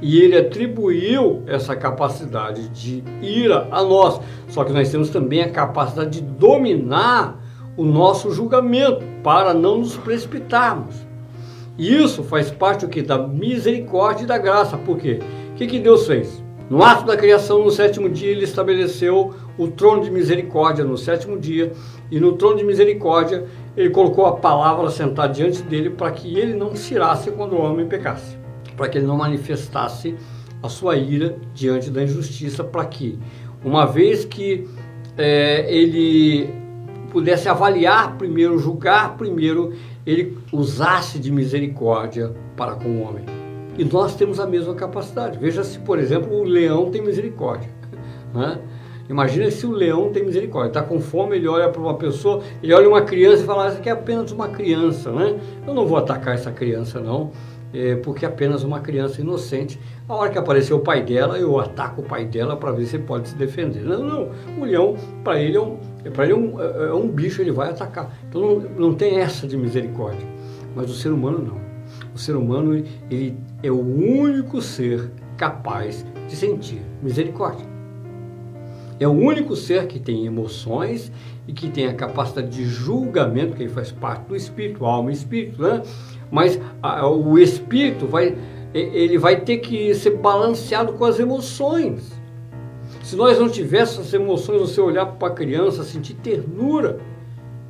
E 0.00 0.18
ele 0.18 0.36
atribuiu 0.36 1.42
essa 1.46 1.76
capacidade 1.76 2.68
de 2.70 3.04
ira 3.20 3.68
a 3.70 3.82
nós. 3.82 4.20
Só 4.48 4.64
que 4.64 4.72
nós 4.72 4.90
temos 4.90 5.10
também 5.10 5.42
a 5.42 5.50
capacidade 5.50 6.20
de 6.20 6.22
dominar 6.22 7.38
o 7.76 7.84
nosso 7.84 8.32
julgamento 8.32 9.04
para 9.22 9.52
não 9.52 9.78
nos 9.78 9.96
precipitarmos. 9.96 10.94
Isso 11.78 12.22
faz 12.22 12.50
parte 12.50 12.86
do 12.86 12.90
que? 12.90 13.02
Da 13.02 13.18
misericórdia 13.18 14.24
e 14.24 14.26
da 14.26 14.38
graça. 14.38 14.76
Por 14.76 14.98
quê? 14.98 15.18
O 15.52 15.54
que, 15.56 15.66
que 15.66 15.78
Deus 15.78 16.06
fez? 16.06 16.42
No 16.70 16.84
ato 16.84 17.04
da 17.04 17.16
criação, 17.16 17.64
no 17.64 17.70
sétimo 17.70 18.08
dia, 18.08 18.30
ele 18.30 18.44
estabeleceu 18.44 19.34
o 19.58 19.68
trono 19.68 20.04
de 20.04 20.10
misericórdia 20.10 20.84
no 20.84 20.96
sétimo 20.96 21.38
dia. 21.38 21.72
E 22.10 22.20
no 22.20 22.32
trono 22.36 22.56
de 22.56 22.64
misericórdia, 22.64 23.44
ele 23.76 23.90
colocou 23.90 24.26
a 24.26 24.36
palavra 24.36 24.90
sentada 24.90 25.32
diante 25.32 25.62
dele 25.62 25.90
para 25.90 26.10
que 26.10 26.36
ele 26.36 26.54
não 26.54 26.74
se 26.74 26.94
irasse 26.94 27.30
quando 27.30 27.54
o 27.54 27.60
homem 27.60 27.86
pecasse, 27.86 28.36
para 28.76 28.88
que 28.88 28.98
ele 28.98 29.06
não 29.06 29.16
manifestasse 29.16 30.16
a 30.62 30.68
sua 30.68 30.96
ira 30.96 31.36
diante 31.54 31.90
da 31.90 32.02
injustiça, 32.02 32.62
para 32.62 32.84
que, 32.84 33.18
uma 33.64 33.86
vez 33.86 34.24
que 34.24 34.68
é, 35.16 35.72
ele 35.72 36.50
pudesse 37.10 37.48
avaliar 37.48 38.16
primeiro, 38.16 38.58
julgar 38.58 39.16
primeiro, 39.16 39.72
ele 40.06 40.38
usasse 40.52 41.18
de 41.18 41.30
misericórdia 41.30 42.32
para 42.56 42.74
com 42.74 42.88
o 42.88 43.02
homem. 43.02 43.24
E 43.78 43.84
nós 43.84 44.14
temos 44.14 44.38
a 44.38 44.46
mesma 44.46 44.74
capacidade. 44.74 45.38
Veja 45.38 45.64
se, 45.64 45.78
por 45.78 45.98
exemplo, 45.98 46.34
o 46.34 46.44
leão 46.44 46.90
tem 46.90 47.02
misericórdia. 47.02 47.70
Né? 48.34 48.58
Imagina 49.10 49.50
se 49.50 49.66
o 49.66 49.72
leão 49.72 50.10
tem 50.10 50.24
misericórdia, 50.24 50.68
está 50.68 50.82
com 50.84 51.00
fome, 51.00 51.34
ele 51.34 51.48
olha 51.48 51.68
para 51.68 51.82
uma 51.82 51.94
pessoa, 51.94 52.44
ele 52.62 52.72
olha 52.72 52.88
uma 52.88 53.02
criança 53.02 53.42
e 53.42 53.44
fala, 53.44 53.66
essa 53.66 53.78
aqui 53.78 53.88
é 53.88 53.92
apenas 53.92 54.30
uma 54.30 54.48
criança, 54.50 55.10
né? 55.10 55.36
Eu 55.66 55.74
não 55.74 55.84
vou 55.84 55.98
atacar 55.98 56.36
essa 56.36 56.52
criança 56.52 57.00
não, 57.00 57.32
é, 57.74 57.96
porque 57.96 58.24
é 58.24 58.28
apenas 58.28 58.62
uma 58.62 58.78
criança 58.78 59.20
inocente. 59.20 59.80
A 60.08 60.14
hora 60.14 60.30
que 60.30 60.38
aparecer 60.38 60.72
o 60.74 60.78
pai 60.78 61.02
dela, 61.02 61.36
eu 61.40 61.58
ataco 61.58 62.02
o 62.02 62.04
pai 62.04 62.24
dela 62.24 62.56
para 62.56 62.70
ver 62.70 62.86
se 62.86 62.94
ele 62.94 63.02
pode 63.02 63.30
se 63.30 63.34
defender. 63.34 63.82
Não, 63.82 63.98
não, 64.00 64.30
o 64.56 64.64
leão, 64.64 64.94
para 65.24 65.40
ele, 65.40 65.56
é 65.56 65.60
um, 65.60 65.76
ele 66.04 66.32
é 66.32 66.36
um, 66.36 66.60
é, 66.60 66.90
é 66.90 66.94
um 66.94 67.08
bicho, 67.08 67.42
ele 67.42 67.50
vai 67.50 67.70
atacar. 67.70 68.16
Então 68.28 68.40
não, 68.40 68.58
não 68.60 68.94
tem 68.94 69.18
essa 69.18 69.44
de 69.44 69.56
misericórdia. 69.56 70.24
Mas 70.76 70.88
o 70.88 70.94
ser 70.94 71.08
humano 71.08 71.38
não. 71.38 71.60
O 72.14 72.18
ser 72.18 72.36
humano, 72.36 72.80
ele 73.10 73.36
é 73.60 73.72
o 73.72 73.80
único 73.80 74.62
ser 74.62 75.10
capaz 75.36 76.06
de 76.28 76.36
sentir 76.36 76.80
misericórdia. 77.02 77.69
É 79.00 79.08
o 79.08 79.12
único 79.12 79.56
ser 79.56 79.86
que 79.86 79.98
tem 79.98 80.26
emoções 80.26 81.10
e 81.48 81.54
que 81.54 81.70
tem 81.70 81.86
a 81.86 81.94
capacidade 81.94 82.50
de 82.50 82.66
julgamento, 82.66 83.56
que 83.56 83.66
faz 83.66 83.90
parte 83.90 84.28
do 84.28 84.36
espírito, 84.36 84.84
alma 84.84 85.10
e 85.10 85.14
espírito, 85.14 85.62
né? 85.62 85.82
Mas 86.30 86.60
a, 86.82 87.08
o 87.08 87.38
espírito 87.38 88.06
vai, 88.06 88.36
ele 88.74 89.16
vai 89.16 89.40
ter 89.40 89.56
que 89.56 89.94
ser 89.94 90.18
balanceado 90.18 90.92
com 90.92 91.06
as 91.06 91.18
emoções. 91.18 92.12
Se 93.02 93.16
nós 93.16 93.38
não 93.38 93.48
tivéssemos 93.48 94.08
as 94.08 94.12
emoções, 94.12 94.60
você 94.60 94.80
olhar 94.82 95.06
para 95.06 95.28
a 95.28 95.34
criança, 95.34 95.82
sentir 95.82 96.14
ternura, 96.16 97.00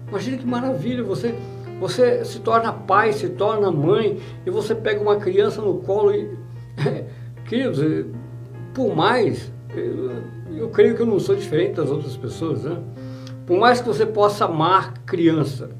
imagina 0.08 0.36
que 0.36 0.46
maravilha, 0.46 1.04
você, 1.04 1.32
você 1.78 2.24
se 2.24 2.40
torna 2.40 2.72
pai, 2.72 3.12
se 3.12 3.28
torna 3.28 3.70
mãe, 3.70 4.18
e 4.44 4.50
você 4.50 4.74
pega 4.74 5.00
uma 5.00 5.14
criança 5.14 5.62
no 5.62 5.74
colo 5.74 6.12
e, 6.12 6.28
queridos, 7.48 8.06
por 8.74 8.96
mais 8.96 9.52
eu 10.56 10.68
creio 10.68 10.94
que 10.94 11.02
eu 11.02 11.06
não 11.06 11.18
sou 11.18 11.34
diferente 11.34 11.74
das 11.74 11.90
outras 11.90 12.16
pessoas, 12.16 12.64
né? 12.64 12.78
Por 13.46 13.58
mais 13.58 13.80
que 13.80 13.86
você 13.88 14.06
possa 14.06 14.44
amar 14.44 14.94
criança, 15.04 15.70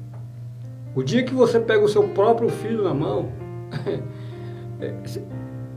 o 0.93 1.03
dia 1.03 1.23
que 1.23 1.33
você 1.33 1.59
pega 1.59 1.83
o 1.83 1.87
seu 1.87 2.03
próprio 2.09 2.49
filho 2.49 2.83
na 2.83 2.93
mão, 2.93 3.31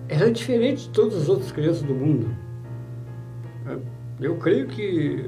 ela 0.09 0.27
é 0.27 0.31
diferente 0.31 0.85
de 0.85 0.91
todas 0.91 1.23
as 1.23 1.29
outras 1.29 1.53
crianças 1.53 1.83
do 1.83 1.95
mundo. 1.95 2.37
Eu 4.21 4.37
creio 4.37 4.67
que 4.67 5.25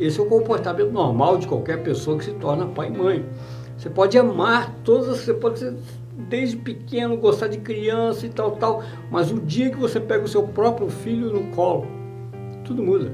esse 0.00 0.18
é 0.18 0.22
o 0.22 0.26
comportamento 0.26 0.90
normal 0.90 1.38
de 1.38 1.46
qualquer 1.46 1.82
pessoa 1.82 2.18
que 2.18 2.24
se 2.24 2.32
torna 2.32 2.66
pai 2.66 2.88
e 2.88 2.90
mãe. 2.90 3.24
Você 3.76 3.88
pode 3.88 4.18
amar 4.18 4.74
todas, 4.84 5.18
você 5.18 5.32
pode 5.32 5.60
ser 5.60 5.74
desde 6.28 6.56
pequeno 6.56 7.16
gostar 7.16 7.46
de 7.46 7.58
criança 7.58 8.26
e 8.26 8.28
tal, 8.28 8.52
tal, 8.52 8.82
mas 9.10 9.30
o 9.30 9.40
dia 9.40 9.70
que 9.70 9.76
você 9.76 10.00
pega 10.00 10.24
o 10.24 10.28
seu 10.28 10.42
próprio 10.42 10.90
filho 10.90 11.32
no 11.32 11.54
colo, 11.54 11.86
tudo 12.68 12.82
muda. 12.82 13.10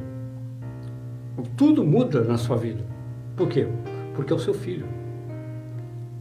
Tudo 1.57 1.85
muda 1.85 2.25
na 2.25 2.37
sua 2.37 2.57
vida. 2.57 2.85
Por 3.37 3.49
quê? 3.49 3.69
Porque 4.15 4.33
é 4.33 4.37
o 4.37 4.39
seu 4.39 4.53
filho. 4.53 4.87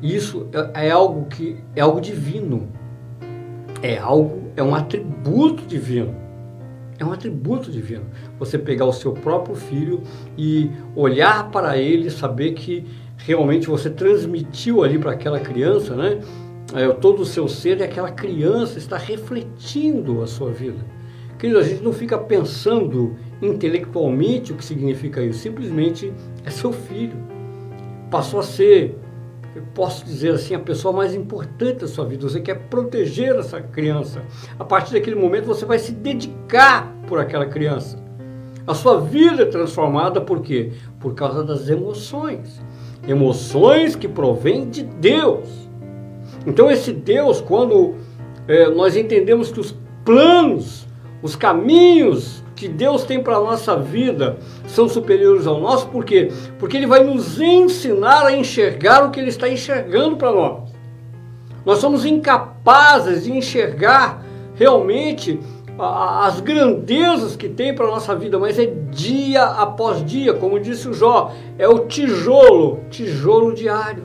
Isso 0.01 0.47
é, 0.75 0.87
é 0.87 0.91
algo 0.91 1.25
que 1.25 1.57
é 1.75 1.81
algo 1.81 1.99
divino. 1.99 2.69
É 3.81 3.97
algo, 3.97 4.51
é 4.55 4.61
um 4.61 4.75
atributo 4.75 5.65
divino. 5.65 6.15
É 6.99 7.03
um 7.03 7.11
atributo 7.11 7.71
divino. 7.71 8.05
Você 8.37 8.59
pegar 8.59 8.85
o 8.85 8.93
seu 8.93 9.13
próprio 9.13 9.55
filho 9.55 10.03
e 10.37 10.69
olhar 10.95 11.49
para 11.49 11.75
ele, 11.75 12.11
saber 12.11 12.53
que 12.53 12.85
realmente 13.17 13.67
você 13.67 13.89
transmitiu 13.89 14.83
ali 14.83 14.99
para 14.99 15.11
aquela 15.11 15.39
criança, 15.39 15.95
né? 15.95 16.19
É, 16.75 16.87
todo 16.89 17.21
o 17.21 17.25
seu 17.25 17.47
ser 17.47 17.79
e 17.79 17.83
aquela 17.83 18.11
criança 18.11 18.77
está 18.77 18.97
refletindo 18.97 20.21
a 20.21 20.27
sua 20.27 20.51
vida. 20.51 21.02
Querido, 21.43 21.59
a 21.59 21.63
gente 21.63 21.83
não 21.83 21.91
fica 21.91 22.17
pensando 22.17 23.17
intelectualmente 23.41 24.53
o 24.53 24.55
que 24.55 24.63
significa 24.63 25.21
isso, 25.21 25.39
simplesmente 25.39 26.13
é 26.45 26.49
seu 26.49 26.71
filho. 26.71 27.17
Passou 28.09 28.39
a 28.39 28.43
ser, 28.43 28.97
eu 29.53 29.61
posso 29.75 30.05
dizer 30.05 30.35
assim, 30.35 30.55
a 30.55 30.59
pessoa 30.59 30.95
mais 30.95 31.13
importante 31.13 31.79
da 31.79 31.87
sua 31.89 32.05
vida. 32.05 32.29
Você 32.29 32.39
quer 32.39 32.69
proteger 32.69 33.35
essa 33.35 33.59
criança. 33.59 34.21
A 34.57 34.63
partir 34.63 34.93
daquele 34.93 35.17
momento 35.17 35.43
você 35.43 35.65
vai 35.65 35.77
se 35.79 35.91
dedicar 35.91 36.95
por 37.07 37.19
aquela 37.19 37.45
criança. 37.45 38.01
A 38.65 38.73
sua 38.73 39.01
vida 39.01 39.43
é 39.43 39.45
transformada 39.45 40.21
por 40.21 40.39
quê? 40.39 40.71
Por 40.97 41.13
causa 41.13 41.43
das 41.43 41.67
emoções. 41.67 42.61
Emoções 43.05 43.97
que 43.97 44.07
provêm 44.07 44.69
de 44.69 44.83
Deus. 44.83 45.49
Então, 46.47 46.71
esse 46.71 46.93
Deus, 46.93 47.41
quando 47.41 47.95
é, 48.47 48.69
nós 48.69 48.95
entendemos 48.95 49.51
que 49.51 49.59
os 49.59 49.75
planos 50.05 50.87
os 51.23 51.35
caminhos 51.35 52.43
que 52.55 52.67
Deus 52.67 53.03
tem 53.03 53.23
para 53.23 53.37
a 53.37 53.39
nossa 53.39 53.77
vida 53.77 54.37
são 54.67 54.87
superiores 54.87 55.47
ao 55.47 55.59
nosso, 55.59 55.87
por 55.87 56.05
quê? 56.05 56.29
Porque 56.59 56.77
Ele 56.77 56.85
vai 56.85 57.03
nos 57.03 57.39
ensinar 57.39 58.25
a 58.25 58.35
enxergar 58.35 59.05
o 59.05 59.09
que 59.09 59.19
Ele 59.19 59.29
está 59.29 59.49
enxergando 59.49 60.17
para 60.17 60.31
nós. 60.31 60.71
Nós 61.65 61.79
somos 61.79 62.05
incapazes 62.05 63.23
de 63.23 63.31
enxergar 63.31 64.23
realmente 64.53 65.39
as 65.79 66.39
grandezas 66.39 67.35
que 67.35 67.49
tem 67.49 67.73
para 67.73 67.87
a 67.87 67.91
nossa 67.91 68.15
vida, 68.15 68.37
mas 68.37 68.59
é 68.59 68.65
dia 68.91 69.43
após 69.43 70.05
dia, 70.05 70.33
como 70.33 70.59
disse 70.59 70.87
o 70.87 70.93
Jó, 70.93 71.31
é 71.57 71.67
o 71.67 71.79
tijolo, 71.79 72.81
tijolo 72.89 73.53
diário. 73.53 74.03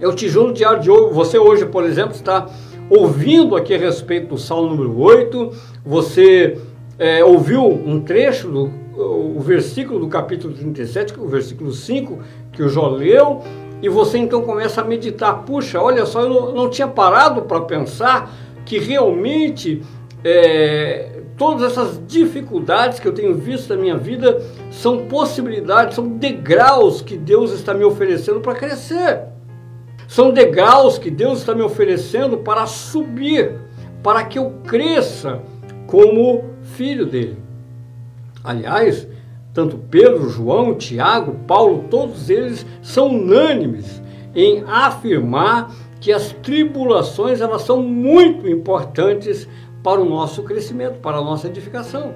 É 0.00 0.06
o 0.06 0.14
tijolo 0.14 0.52
diário 0.52 0.80
de 0.80 0.90
hoje. 0.90 1.12
Você 1.12 1.38
hoje, 1.38 1.66
por 1.66 1.84
exemplo, 1.84 2.12
está 2.12 2.46
ouvindo 2.88 3.56
aqui 3.56 3.74
a 3.74 3.78
respeito 3.78 4.28
do 4.28 4.38
Salmo 4.38 4.70
número 4.74 4.98
8, 4.98 5.52
você 5.84 6.58
é, 6.98 7.24
ouviu 7.24 7.64
um 7.64 8.00
trecho 8.00 8.48
do 8.48 8.82
o 8.94 9.40
versículo 9.40 9.98
do 10.00 10.08
capítulo 10.08 10.54
37, 10.54 11.18
o 11.18 11.26
versículo 11.26 11.72
5, 11.72 12.18
que 12.52 12.62
o 12.62 12.68
Jó 12.68 12.88
leu, 12.88 13.42
e 13.80 13.88
você 13.88 14.18
então 14.18 14.42
começa 14.42 14.80
a 14.80 14.84
meditar, 14.84 15.42
puxa, 15.44 15.80
olha 15.80 16.04
só, 16.06 16.20
eu 16.20 16.28
não, 16.28 16.52
não 16.54 16.70
tinha 16.70 16.86
parado 16.86 17.42
para 17.42 17.60
pensar 17.62 18.30
que 18.64 18.78
realmente 18.78 19.82
é, 20.22 21.20
todas 21.36 21.72
essas 21.72 22.00
dificuldades 22.06 23.00
que 23.00 23.08
eu 23.08 23.12
tenho 23.12 23.34
visto 23.34 23.74
na 23.74 23.80
minha 23.80 23.96
vida 23.96 24.40
são 24.70 25.06
possibilidades, 25.06 25.96
são 25.96 26.06
degraus 26.06 27.02
que 27.02 27.16
Deus 27.16 27.52
está 27.52 27.74
me 27.74 27.84
oferecendo 27.84 28.40
para 28.40 28.54
crescer. 28.54 29.22
São 30.06 30.30
degraus 30.30 30.98
que 30.98 31.10
Deus 31.10 31.38
está 31.38 31.54
me 31.54 31.62
oferecendo 31.62 32.36
para 32.36 32.66
subir, 32.66 33.54
para 34.02 34.24
que 34.24 34.38
eu 34.38 34.52
cresça 34.66 35.40
como 35.92 36.44
filho 36.62 37.04
dele. 37.04 37.36
Aliás, 38.42 39.06
tanto 39.52 39.76
Pedro, 39.76 40.30
João, 40.30 40.74
Tiago, 40.74 41.34
Paulo, 41.46 41.84
todos 41.90 42.30
eles 42.30 42.64
são 42.80 43.08
unânimes 43.08 44.00
em 44.34 44.64
afirmar 44.66 45.70
que 46.00 46.10
as 46.10 46.32
tribulações 46.42 47.42
elas 47.42 47.60
são 47.60 47.82
muito 47.82 48.48
importantes 48.48 49.46
para 49.82 50.00
o 50.00 50.08
nosso 50.08 50.42
crescimento, 50.44 50.98
para 51.00 51.18
a 51.18 51.22
nossa 51.22 51.48
edificação. 51.48 52.14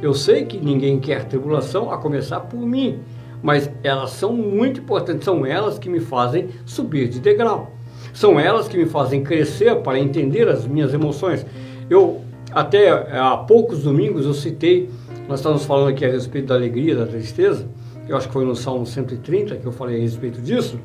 Eu 0.00 0.14
sei 0.14 0.46
que 0.46 0.56
ninguém 0.56 0.98
quer 0.98 1.24
tribulação, 1.24 1.92
a 1.92 1.98
começar 1.98 2.40
por 2.40 2.60
mim, 2.60 3.00
mas 3.42 3.70
elas 3.84 4.12
são 4.12 4.32
muito 4.32 4.80
importantes, 4.80 5.26
são 5.26 5.44
elas 5.44 5.78
que 5.78 5.90
me 5.90 6.00
fazem 6.00 6.48
subir 6.64 7.08
de 7.08 7.20
degrau. 7.20 7.72
São 8.14 8.40
elas 8.40 8.68
que 8.68 8.78
me 8.78 8.86
fazem 8.86 9.22
crescer 9.22 9.82
para 9.82 9.98
entender 9.98 10.48
as 10.48 10.66
minhas 10.66 10.94
emoções. 10.94 11.44
Eu 11.90 12.22
até 12.52 12.90
há 12.90 13.36
poucos 13.36 13.82
domingos 13.82 14.26
eu 14.26 14.34
citei, 14.34 14.88
nós 15.28 15.40
estávamos 15.40 15.64
falando 15.64 15.88
aqui 15.88 16.04
a 16.04 16.08
respeito 16.08 16.48
da 16.48 16.54
alegria, 16.54 16.94
da 16.94 17.06
tristeza. 17.06 17.66
Eu 18.08 18.16
acho 18.16 18.26
que 18.26 18.32
foi 18.32 18.44
no 18.44 18.54
Salmo 18.56 18.84
130 18.84 19.56
que 19.56 19.66
eu 19.66 19.72
falei 19.72 19.96
a 19.96 20.00
respeito 20.00 20.40
disso. 20.40 20.78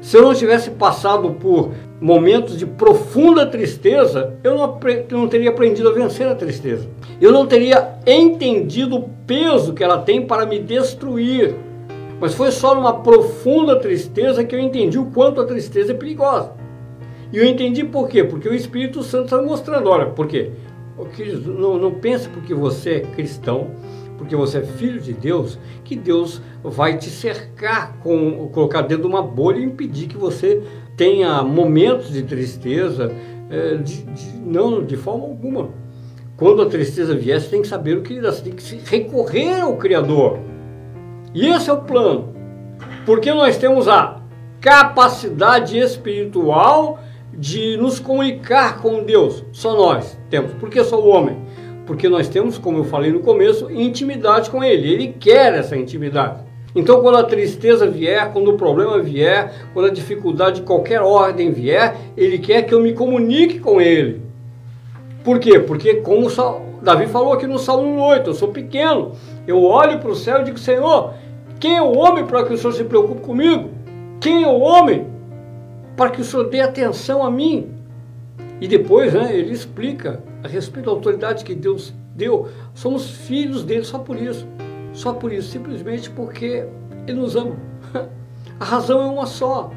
Se 0.00 0.18
eu 0.18 0.22
não 0.22 0.34
tivesse 0.34 0.70
passado 0.70 1.30
por 1.30 1.70
momentos 2.00 2.58
de 2.58 2.66
profunda 2.66 3.46
tristeza, 3.46 4.34
eu 4.44 4.54
não, 4.54 4.78
eu 5.08 5.18
não, 5.18 5.28
teria 5.28 5.48
aprendido 5.48 5.88
a 5.88 5.92
vencer 5.92 6.28
a 6.28 6.34
tristeza. 6.34 6.86
Eu 7.20 7.32
não 7.32 7.46
teria 7.46 7.94
entendido 8.06 8.96
o 8.96 9.08
peso 9.26 9.72
que 9.72 9.82
ela 9.82 9.98
tem 9.98 10.26
para 10.26 10.44
me 10.44 10.58
destruir. 10.58 11.54
Mas 12.20 12.34
foi 12.34 12.50
só 12.50 12.74
numa 12.74 13.00
profunda 13.00 13.76
tristeza 13.76 14.44
que 14.44 14.54
eu 14.54 14.60
entendi 14.60 14.98
o 14.98 15.06
quanto 15.06 15.40
a 15.40 15.46
tristeza 15.46 15.92
é 15.92 15.94
perigosa. 15.94 16.52
E 17.32 17.38
eu 17.38 17.44
entendi 17.44 17.82
por 17.82 18.06
quê? 18.06 18.22
Porque 18.22 18.48
o 18.48 18.54
Espírito 18.54 19.02
Santo 19.02 19.24
está 19.24 19.40
mostrando. 19.40 19.88
Olha, 19.88 20.06
por 20.06 20.26
quê? 20.26 20.50
Não, 21.46 21.78
não 21.78 21.94
pense 21.94 22.28
porque 22.28 22.54
você 22.54 22.94
é 22.94 23.00
cristão, 23.00 23.70
porque 24.16 24.36
você 24.36 24.58
é 24.58 24.62
filho 24.62 25.00
de 25.00 25.12
Deus, 25.12 25.58
que 25.82 25.96
Deus 25.96 26.40
vai 26.62 26.96
te 26.96 27.10
cercar, 27.10 27.98
com, 27.98 28.48
colocar 28.48 28.82
dentro 28.82 29.02
de 29.02 29.08
uma 29.08 29.22
bolha 29.22 29.58
e 29.58 29.64
impedir 29.64 30.06
que 30.06 30.16
você 30.16 30.62
tenha 30.96 31.42
momentos 31.42 32.12
de 32.12 32.22
tristeza, 32.22 33.12
é, 33.50 33.76
de, 33.76 34.02
de, 34.02 34.36
não, 34.38 34.84
de 34.84 34.96
forma 34.96 35.24
alguma. 35.24 35.70
Quando 36.36 36.62
a 36.62 36.66
tristeza 36.66 37.14
vier, 37.14 37.40
você 37.40 37.48
tem 37.48 37.62
que 37.62 37.68
saber 37.68 37.96
o 37.96 38.02
que 38.02 38.20
você 38.20 38.42
tem 38.42 38.52
que 38.52 38.90
recorrer 38.90 39.60
ao 39.60 39.76
Criador. 39.76 40.38
E 41.32 41.48
esse 41.48 41.70
é 41.70 41.72
o 41.72 41.82
plano. 41.82 42.34
Porque 43.04 43.32
nós 43.32 43.56
temos 43.56 43.88
a 43.88 44.20
capacidade 44.60 45.78
espiritual 45.78 46.98
de 47.38 47.76
nos 47.76 47.98
comunicar 47.98 48.80
com 48.80 49.02
Deus. 49.02 49.44
Só 49.52 49.74
nós 49.76 50.18
temos. 50.30 50.52
Por 50.54 50.68
que 50.70 50.82
só 50.84 51.00
o 51.00 51.08
homem? 51.08 51.36
Porque 51.86 52.08
nós 52.08 52.28
temos, 52.28 52.56
como 52.56 52.78
eu 52.78 52.84
falei 52.84 53.12
no 53.12 53.20
começo, 53.20 53.70
intimidade 53.70 54.50
com 54.50 54.64
Ele. 54.64 54.92
Ele 54.92 55.08
quer 55.18 55.54
essa 55.54 55.76
intimidade. 55.76 56.42
Então, 56.74 57.00
quando 57.00 57.18
a 57.18 57.24
tristeza 57.24 57.86
vier, 57.86 58.32
quando 58.32 58.48
o 58.48 58.56
problema 58.56 58.98
vier, 59.00 59.52
quando 59.72 59.86
a 59.86 59.92
dificuldade 59.92 60.60
de 60.60 60.66
qualquer 60.66 61.00
ordem 61.00 61.52
vier, 61.52 61.96
Ele 62.16 62.38
quer 62.38 62.62
que 62.62 62.74
eu 62.74 62.80
me 62.80 62.92
comunique 62.92 63.60
com 63.60 63.80
Ele. 63.80 64.22
Por 65.22 65.38
quê? 65.38 65.60
Porque, 65.60 65.94
como 65.96 66.28
Davi 66.82 67.06
falou 67.06 67.32
aqui 67.32 67.46
no 67.46 67.58
Salmo 67.58 68.02
8, 68.02 68.30
eu 68.30 68.34
sou 68.34 68.48
pequeno, 68.48 69.12
eu 69.46 69.62
olho 69.62 70.00
para 70.00 70.10
o 70.10 70.16
céu 70.16 70.40
e 70.40 70.44
digo: 70.44 70.58
Senhor, 70.58 71.14
quem 71.60 71.76
é 71.76 71.82
o 71.82 71.96
homem 71.96 72.26
para 72.26 72.44
que 72.44 72.52
o 72.52 72.58
Senhor 72.58 72.72
se 72.72 72.84
preocupe 72.84 73.20
comigo? 73.20 73.70
Quem 74.20 74.42
é 74.42 74.48
o 74.48 74.58
homem 74.58 75.06
para 75.96 76.10
que 76.10 76.20
o 76.20 76.24
Senhor 76.24 76.48
dê 76.48 76.60
atenção 76.60 77.24
a 77.24 77.30
mim? 77.30 77.72
E 78.60 78.68
depois 78.68 79.12
né, 79.12 79.36
ele 79.36 79.52
explica 79.52 80.22
a 80.42 80.48
respeito 80.48 80.86
da 80.86 80.92
autoridade 80.92 81.44
que 81.44 81.54
Deus 81.54 81.92
deu. 82.14 82.48
Somos 82.74 83.10
filhos 83.10 83.64
dele 83.64 83.84
só 83.84 83.98
por 83.98 84.16
isso. 84.16 84.46
Só 84.92 85.12
por 85.12 85.32
isso, 85.32 85.50
simplesmente 85.50 86.08
porque 86.10 86.66
ele 87.06 87.18
nos 87.18 87.36
ama. 87.36 87.56
A 88.60 88.64
razão 88.64 89.02
é 89.02 89.06
uma 89.06 89.26
só. 89.26 89.70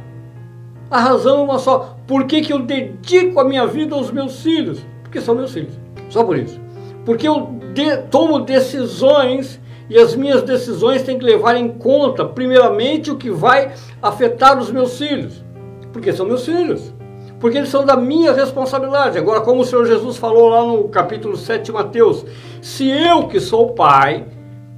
A 0.90 1.00
razão 1.00 1.40
é 1.40 1.44
uma 1.44 1.58
só. 1.58 1.98
Por 2.06 2.26
que, 2.26 2.42
que 2.42 2.54
eu 2.54 2.60
dedico 2.60 3.40
a 3.40 3.44
minha 3.44 3.66
vida 3.66 3.96
aos 3.96 4.12
meus 4.12 4.42
filhos? 4.42 4.86
Porque 5.02 5.20
são 5.20 5.34
meus 5.34 5.52
filhos. 5.52 5.74
Só 6.10 6.24
por 6.24 6.38
isso. 6.38 6.62
Porque 7.04 7.28
eu 7.28 7.58
de, 7.74 7.98
tomo 8.10 8.40
decisões 8.40 9.60
e 9.90 9.98
as 9.98 10.16
minhas 10.16 10.44
decisões 10.44 11.02
têm 11.02 11.18
que 11.18 11.26
levar 11.26 11.56
em 11.56 11.70
conta, 11.70 12.24
primeiramente, 12.26 13.10
o 13.10 13.16
que 13.16 13.32
vai 13.32 13.74
afetar 14.02 14.60
os 14.60 14.72
meus 14.72 14.98
filhos. 14.98 15.44
Porque 15.92 16.14
são 16.14 16.26
meus 16.26 16.46
filhos 16.46 16.94
porque 17.40 17.58
eles 17.58 17.70
são 17.70 17.86
da 17.86 17.96
minha 17.96 18.34
responsabilidade. 18.34 19.18
Agora, 19.18 19.42
como 19.42 19.62
o 19.62 19.66
Senhor 19.66 19.86
Jesus 19.86 20.18
falou 20.18 20.50
lá 20.50 20.66
no 20.66 20.88
capítulo 20.90 21.38
7 21.38 21.66
de 21.66 21.72
Mateus, 21.72 22.26
se 22.62 22.90
eu 22.90 23.28
que 23.28 23.40
sou 23.40 23.74
pai, 23.74 24.26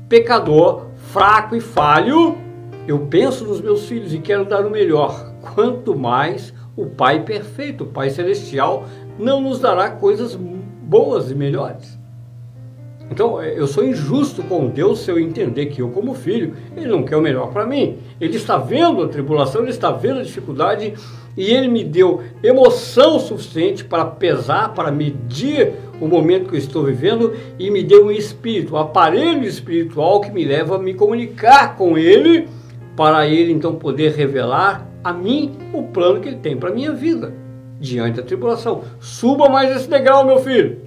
pecador, 0.10 0.88
fraco 0.96 1.56
e 1.56 1.62
falho, 1.62 2.38
eu 2.88 3.00
penso 3.08 3.46
nos 3.46 3.62
meus 3.62 3.86
filhos 3.86 4.14
e 4.14 4.20
quero 4.20 4.46
dar 4.46 4.66
o 4.66 4.70
melhor, 4.70 5.34
quanto 5.54 5.96
mais 5.96 6.54
o 6.76 6.86
Pai 6.86 7.24
perfeito, 7.24 7.84
o 7.84 7.88
Pai 7.88 8.10
celestial, 8.10 8.86
não 9.18 9.42
nos 9.42 9.60
dará 9.60 9.92
coisas 9.92 10.34
boas 10.36 11.30
e 11.30 11.36
melhores. 11.36 11.99
Então, 13.12 13.42
eu 13.42 13.66
sou 13.66 13.84
injusto 13.84 14.44
com 14.44 14.68
Deus 14.68 15.00
se 15.00 15.10
eu 15.10 15.20
entender 15.20 15.68
que 15.68 15.82
eu, 15.82 15.90
como 15.90 16.14
filho, 16.14 16.54
Ele 16.78 16.88
não 16.88 17.04
quer 17.04 17.18
o 17.18 17.22
melhor 17.22 17.52
para 17.52 17.66
mim. 17.66 17.98
Ele 18.22 18.38
está 18.38 18.58
vendo 18.58 19.02
a 19.02 19.08
tribulação, 19.08 19.62
Ele 19.62 19.72
está 19.72 19.92
vendo 19.92 20.20
a 20.20 20.24
dificuldade 20.24 20.94
e 21.36 21.52
Ele 21.52 21.68
me 21.68 21.84
deu 21.84 22.22
emoção 22.44 23.20
suficiente 23.20 23.84
para 23.84 24.06
pesar, 24.06 24.74
para 24.74 24.92
medir 24.92 25.74
o 26.00 26.08
momento 26.08 26.50
que 26.50 26.56
eu 26.56 26.60
estou 26.60 26.84
vivendo 26.84 27.34
e 27.58 27.72
me 27.72 27.84
deu 27.84 28.06
um 28.06 28.12
espírito, 28.12 28.76
um 28.76 28.78
aparelho 28.78 29.44
espiritual 29.44 30.22
que 30.22 30.32
me 30.32 30.46
leva 30.46 30.76
a 30.76 30.80
me 30.80 30.94
comunicar 30.94 31.76
com 31.76 31.98
Ele, 31.98 32.48
para 32.96 33.28
Ele 33.28 33.52
então 33.52 33.76
poder 33.76 34.12
revelar 34.12 34.88
a 35.04 35.12
mim 35.12 35.58
o 35.74 35.84
plano 35.84 36.20
que 36.20 36.28
Ele 36.28 36.38
tem 36.38 36.56
para 36.56 36.70
a 36.70 36.74
minha 36.74 36.92
vida 36.92 37.34
diante 37.80 38.18
da 38.18 38.24
tribulação. 38.24 38.84
Suba 39.00 39.50
mais 39.50 39.76
esse 39.76 39.90
degrau, 39.90 40.26
meu 40.26 40.40
filho. 40.40 40.78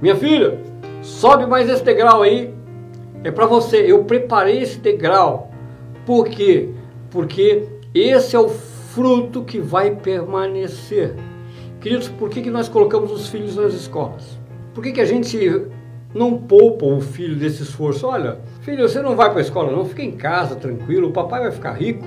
Minha 0.00 0.16
filha, 0.16 0.58
Sobe 1.08 1.46
mais 1.46 1.68
esse 1.68 1.82
degrau 1.82 2.22
aí. 2.22 2.54
É 3.24 3.30
para 3.30 3.46
você. 3.46 3.78
Eu 3.78 4.04
preparei 4.04 4.62
esse 4.62 4.78
degrau. 4.78 5.50
Por 6.04 6.28
quê? 6.28 6.68
Porque 7.10 7.66
esse 7.94 8.36
é 8.36 8.38
o 8.38 8.48
fruto 8.48 9.42
que 9.42 9.58
vai 9.58 9.96
permanecer. 9.96 11.16
Queridos, 11.80 12.08
por 12.08 12.28
que, 12.28 12.42
que 12.42 12.50
nós 12.50 12.68
colocamos 12.68 13.10
os 13.10 13.26
filhos 13.26 13.56
nas 13.56 13.72
escolas? 13.72 14.38
Por 14.74 14.84
que, 14.84 14.92
que 14.92 15.00
a 15.00 15.04
gente 15.04 15.66
não 16.14 16.36
poupa 16.36 16.84
o 16.84 17.00
filho 17.00 17.36
desse 17.36 17.62
esforço? 17.62 18.06
Olha, 18.06 18.38
filho, 18.60 18.86
você 18.86 19.00
não 19.00 19.16
vai 19.16 19.30
para 19.30 19.38
a 19.38 19.42
escola 19.42 19.72
não, 19.72 19.84
fica 19.84 20.02
em 20.02 20.12
casa, 20.12 20.56
tranquilo, 20.56 21.08
o 21.08 21.12
papai 21.12 21.40
vai 21.40 21.52
ficar 21.52 21.72
rico 21.72 22.04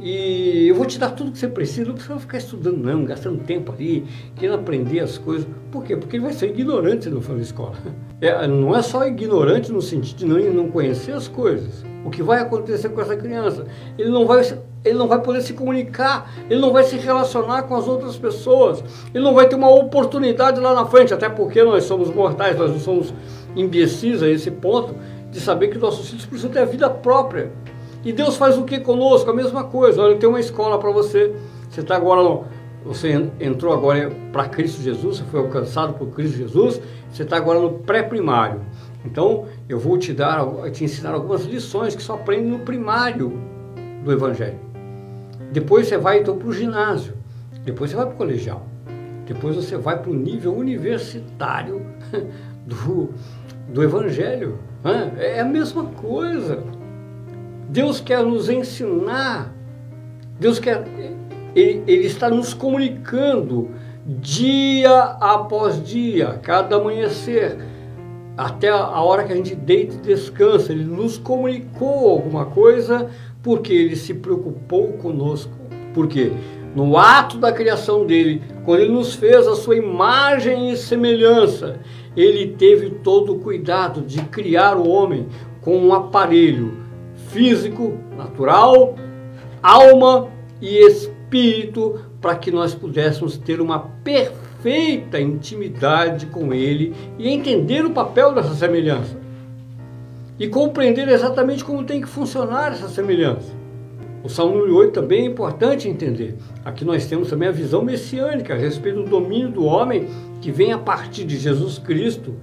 e 0.00 0.68
eu 0.68 0.74
vou 0.74 0.84
te 0.84 0.98
dar 0.98 1.10
tudo 1.10 1.32
que 1.32 1.38
você 1.38 1.48
precisa, 1.48 1.88
não 1.88 1.94
precisa 1.94 2.18
ficar 2.18 2.38
estudando 2.38 2.78
não, 2.78 3.04
gastando 3.04 3.42
tempo 3.44 3.72
ali, 3.72 4.04
querendo 4.34 4.56
aprender 4.56 5.00
as 5.00 5.16
coisas. 5.16 5.46
Por 5.70 5.84
quê? 5.84 5.96
Porque 5.96 6.16
ele 6.16 6.24
vai 6.24 6.32
ser 6.32 6.50
ignorante 6.50 7.04
se 7.04 7.10
não 7.10 7.20
for 7.20 7.36
na 7.36 7.42
escola. 7.42 7.76
É, 8.20 8.46
não 8.46 8.74
é 8.74 8.80
só 8.80 9.06
ignorante 9.06 9.70
no 9.70 9.82
sentido 9.82 10.18
de 10.18 10.24
não, 10.24 10.38
não 10.52 10.70
conhecer 10.70 11.12
as 11.12 11.28
coisas. 11.28 11.84
O 12.04 12.10
que 12.10 12.22
vai 12.22 12.40
acontecer 12.40 12.88
com 12.88 13.00
essa 13.00 13.16
criança? 13.16 13.66
Ele 13.98 14.10
não 14.10 14.26
vai 14.26 14.42
ele 14.84 14.96
não 14.96 15.08
vai 15.08 15.20
poder 15.20 15.42
se 15.42 15.52
comunicar, 15.52 16.32
ele 16.48 16.60
não 16.60 16.72
vai 16.72 16.84
se 16.84 16.96
relacionar 16.96 17.64
com 17.64 17.74
as 17.74 17.88
outras 17.88 18.16
pessoas, 18.16 18.84
ele 19.12 19.24
não 19.24 19.34
vai 19.34 19.48
ter 19.48 19.56
uma 19.56 19.68
oportunidade 19.68 20.60
lá 20.60 20.72
na 20.72 20.86
frente, 20.86 21.12
até 21.12 21.28
porque 21.28 21.64
nós 21.64 21.82
somos 21.82 22.08
mortais, 22.14 22.56
nós 22.56 22.70
não 22.70 22.78
somos 22.78 23.12
imbecis 23.56 24.22
a 24.22 24.28
esse 24.28 24.48
ponto 24.48 24.94
de 25.28 25.40
saber 25.40 25.68
que 25.68 25.78
nossos 25.78 26.08
filhos 26.08 26.24
precisam 26.24 26.52
ter 26.52 26.60
a 26.60 26.64
vida 26.64 26.88
própria. 26.88 27.50
E 28.04 28.12
Deus 28.12 28.36
faz 28.36 28.56
o 28.56 28.62
que 28.62 28.78
conosco? 28.78 29.28
A 29.28 29.34
mesma 29.34 29.64
coisa. 29.64 30.00
Olha, 30.00 30.16
tem 30.16 30.28
uma 30.28 30.38
escola 30.38 30.78
para 30.78 30.92
você. 30.92 31.34
Você 31.68 31.80
está 31.80 31.96
agora 31.96 32.22
no, 32.22 32.44
você 32.86 33.28
entrou 33.40 33.72
agora 33.72 34.12
para 34.32 34.48
Cristo 34.48 34.80
Jesus, 34.80 35.18
você 35.18 35.24
foi 35.24 35.40
alcançado 35.40 35.94
por 35.94 36.06
Cristo 36.14 36.36
Jesus, 36.36 36.80
você 37.10 37.24
está 37.24 37.36
agora 37.36 37.58
no 37.58 37.80
pré-primário. 37.80 38.60
Então, 39.04 39.46
eu 39.68 39.78
vou 39.78 39.98
te 39.98 40.12
dar, 40.12 40.44
te 40.70 40.84
ensinar 40.84 41.12
algumas 41.12 41.44
lições 41.44 41.96
que 41.96 42.02
só 42.02 42.14
aprende 42.14 42.46
no 42.46 42.60
primário 42.60 43.40
do 44.04 44.12
Evangelho. 44.12 44.58
Depois 45.52 45.88
você 45.88 45.98
vai 45.98 46.20
então 46.20 46.38
para 46.38 46.48
o 46.48 46.52
ginásio, 46.52 47.14
depois 47.64 47.90
você 47.90 47.96
vai 47.96 48.06
para 48.06 48.14
o 48.14 48.18
colegial, 48.18 48.66
depois 49.26 49.56
você 49.56 49.76
vai 49.76 50.00
para 50.00 50.10
o 50.10 50.14
nível 50.14 50.56
universitário 50.56 51.84
do, 52.64 53.10
do 53.68 53.82
Evangelho. 53.82 54.58
Né? 54.84 55.12
É 55.18 55.40
a 55.40 55.44
mesma 55.44 55.84
coisa. 55.86 56.62
Deus 57.68 58.00
quer 58.00 58.22
nos 58.22 58.48
ensinar, 58.48 59.52
Deus 60.38 60.60
quer, 60.60 60.84
ele, 61.56 62.06
está 62.06 62.28
nos 62.28 62.52
comunicando 62.52 63.70
dia 64.06 65.16
após 65.20 65.82
dia, 65.82 66.38
cada 66.42 66.76
amanhecer, 66.76 67.56
até 68.36 68.68
a 68.68 69.00
hora 69.00 69.24
que 69.24 69.32
a 69.32 69.36
gente 69.36 69.54
deita 69.54 69.94
e 69.94 69.98
descansa. 69.98 70.72
Ele 70.72 70.84
nos 70.84 71.16
comunicou 71.16 72.10
alguma 72.10 72.44
coisa 72.44 73.08
porque 73.42 73.72
ele 73.72 73.96
se 73.96 74.12
preocupou 74.12 74.92
conosco. 74.94 75.50
Porque 75.94 76.30
no 76.74 76.98
ato 76.98 77.38
da 77.38 77.50
criação 77.50 78.04
dele, 78.04 78.42
quando 78.64 78.80
ele 78.80 78.92
nos 78.92 79.14
fez 79.14 79.46
a 79.46 79.56
sua 79.56 79.76
imagem 79.76 80.70
e 80.70 80.76
semelhança, 80.76 81.80
ele 82.14 82.48
teve 82.48 82.90
todo 82.90 83.32
o 83.32 83.38
cuidado 83.38 84.02
de 84.02 84.20
criar 84.24 84.76
o 84.76 84.86
homem 84.86 85.26
com 85.62 85.78
um 85.78 85.94
aparelho 85.94 86.74
físico, 87.28 87.98
natural, 88.16 88.94
alma 89.62 90.28
e 90.60 90.78
espírito, 90.86 91.15
para 92.20 92.36
que 92.36 92.50
nós 92.50 92.74
pudéssemos 92.74 93.36
ter 93.36 93.60
uma 93.60 93.78
perfeita 93.78 95.20
intimidade 95.20 96.26
com 96.26 96.54
Ele 96.54 96.94
e 97.18 97.28
entender 97.28 97.84
o 97.84 97.90
papel 97.90 98.34
dessa 98.34 98.54
semelhança. 98.54 99.16
E 100.38 100.48
compreender 100.48 101.08
exatamente 101.08 101.64
como 101.64 101.84
tem 101.84 102.00
que 102.00 102.08
funcionar 102.08 102.72
essa 102.72 102.88
semelhança. 102.88 103.54
O 104.22 104.28
Salmo 104.28 104.58
8 104.58 104.92
também 104.92 105.22
é 105.22 105.26
importante 105.26 105.88
entender. 105.88 106.36
Aqui 106.64 106.84
nós 106.84 107.06
temos 107.06 107.30
também 107.30 107.48
a 107.48 107.52
visão 107.52 107.82
messiânica 107.82 108.54
a 108.54 108.56
respeito 108.56 109.02
do 109.02 109.08
domínio 109.08 109.50
do 109.50 109.64
homem 109.64 110.08
que 110.40 110.50
vem 110.50 110.72
a 110.72 110.78
partir 110.78 111.24
de 111.24 111.38
Jesus 111.38 111.78
Cristo, 111.78 112.34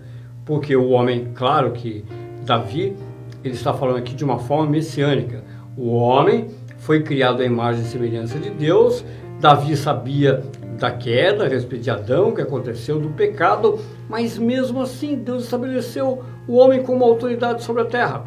porque 0.46 0.76
o 0.76 0.90
homem, 0.90 1.32
claro 1.36 1.72
que 1.72 2.06
Davi 2.46 2.96
ele 3.44 3.54
está 3.54 3.74
falando 3.74 3.98
aqui 3.98 4.16
de 4.16 4.24
uma 4.24 4.40
forma 4.40 4.70
messiânica. 4.72 5.44
O 5.76 5.90
homem 5.90 6.48
foi 6.84 7.02
criado 7.02 7.42
à 7.42 7.46
imagem 7.46 7.82
e 7.82 7.88
semelhança 7.88 8.38
de 8.38 8.50
Deus. 8.50 9.04
Davi 9.40 9.76
sabia 9.76 10.44
da 10.78 10.92
queda 10.92 11.46
a 11.46 11.48
respeito 11.48 11.84
de 11.84 11.90
Adão, 11.90 12.34
que 12.34 12.42
aconteceu 12.42 13.00
do 13.00 13.10
pecado, 13.10 13.80
mas 14.10 14.38
mesmo 14.38 14.82
assim 14.82 15.16
Deus 15.16 15.46
estabeleceu 15.46 16.24
o 16.48 16.56
homem 16.56 16.84
como 16.84 17.06
autoridade 17.06 17.64
sobre 17.64 17.84
a 17.84 17.86
terra. 17.86 18.26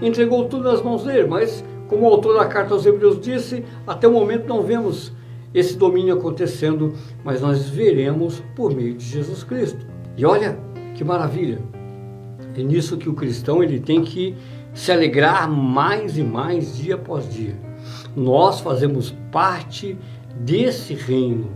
Entregou 0.00 0.46
tudo 0.46 0.70
nas 0.70 0.82
mãos 0.82 1.04
dele, 1.04 1.26
mas 1.26 1.62
como 1.86 2.04
o 2.04 2.08
autor 2.08 2.38
da 2.38 2.46
carta 2.46 2.72
aos 2.72 2.86
Hebreus 2.86 3.20
disse, 3.20 3.64
até 3.86 4.08
o 4.08 4.12
momento 4.12 4.48
não 4.48 4.62
vemos 4.62 5.12
esse 5.52 5.76
domínio 5.76 6.14
acontecendo, 6.14 6.94
mas 7.22 7.40
nós 7.42 7.68
veremos 7.68 8.42
por 8.56 8.74
meio 8.74 8.94
de 8.94 9.04
Jesus 9.04 9.44
Cristo. 9.44 9.86
E 10.16 10.24
olha 10.24 10.58
que 10.94 11.04
maravilha! 11.04 11.58
É 12.56 12.62
nisso 12.62 12.96
que 12.96 13.08
o 13.08 13.14
cristão 13.14 13.62
ele 13.62 13.78
tem 13.78 14.02
que 14.02 14.34
se 14.72 14.90
alegrar 14.90 15.48
mais 15.48 16.16
e 16.16 16.22
mais 16.22 16.76
dia 16.76 16.94
após 16.94 17.28
dia. 17.32 17.67
Nós 18.18 18.58
fazemos 18.58 19.14
parte 19.30 19.96
desse 20.40 20.92
reino, 20.92 21.52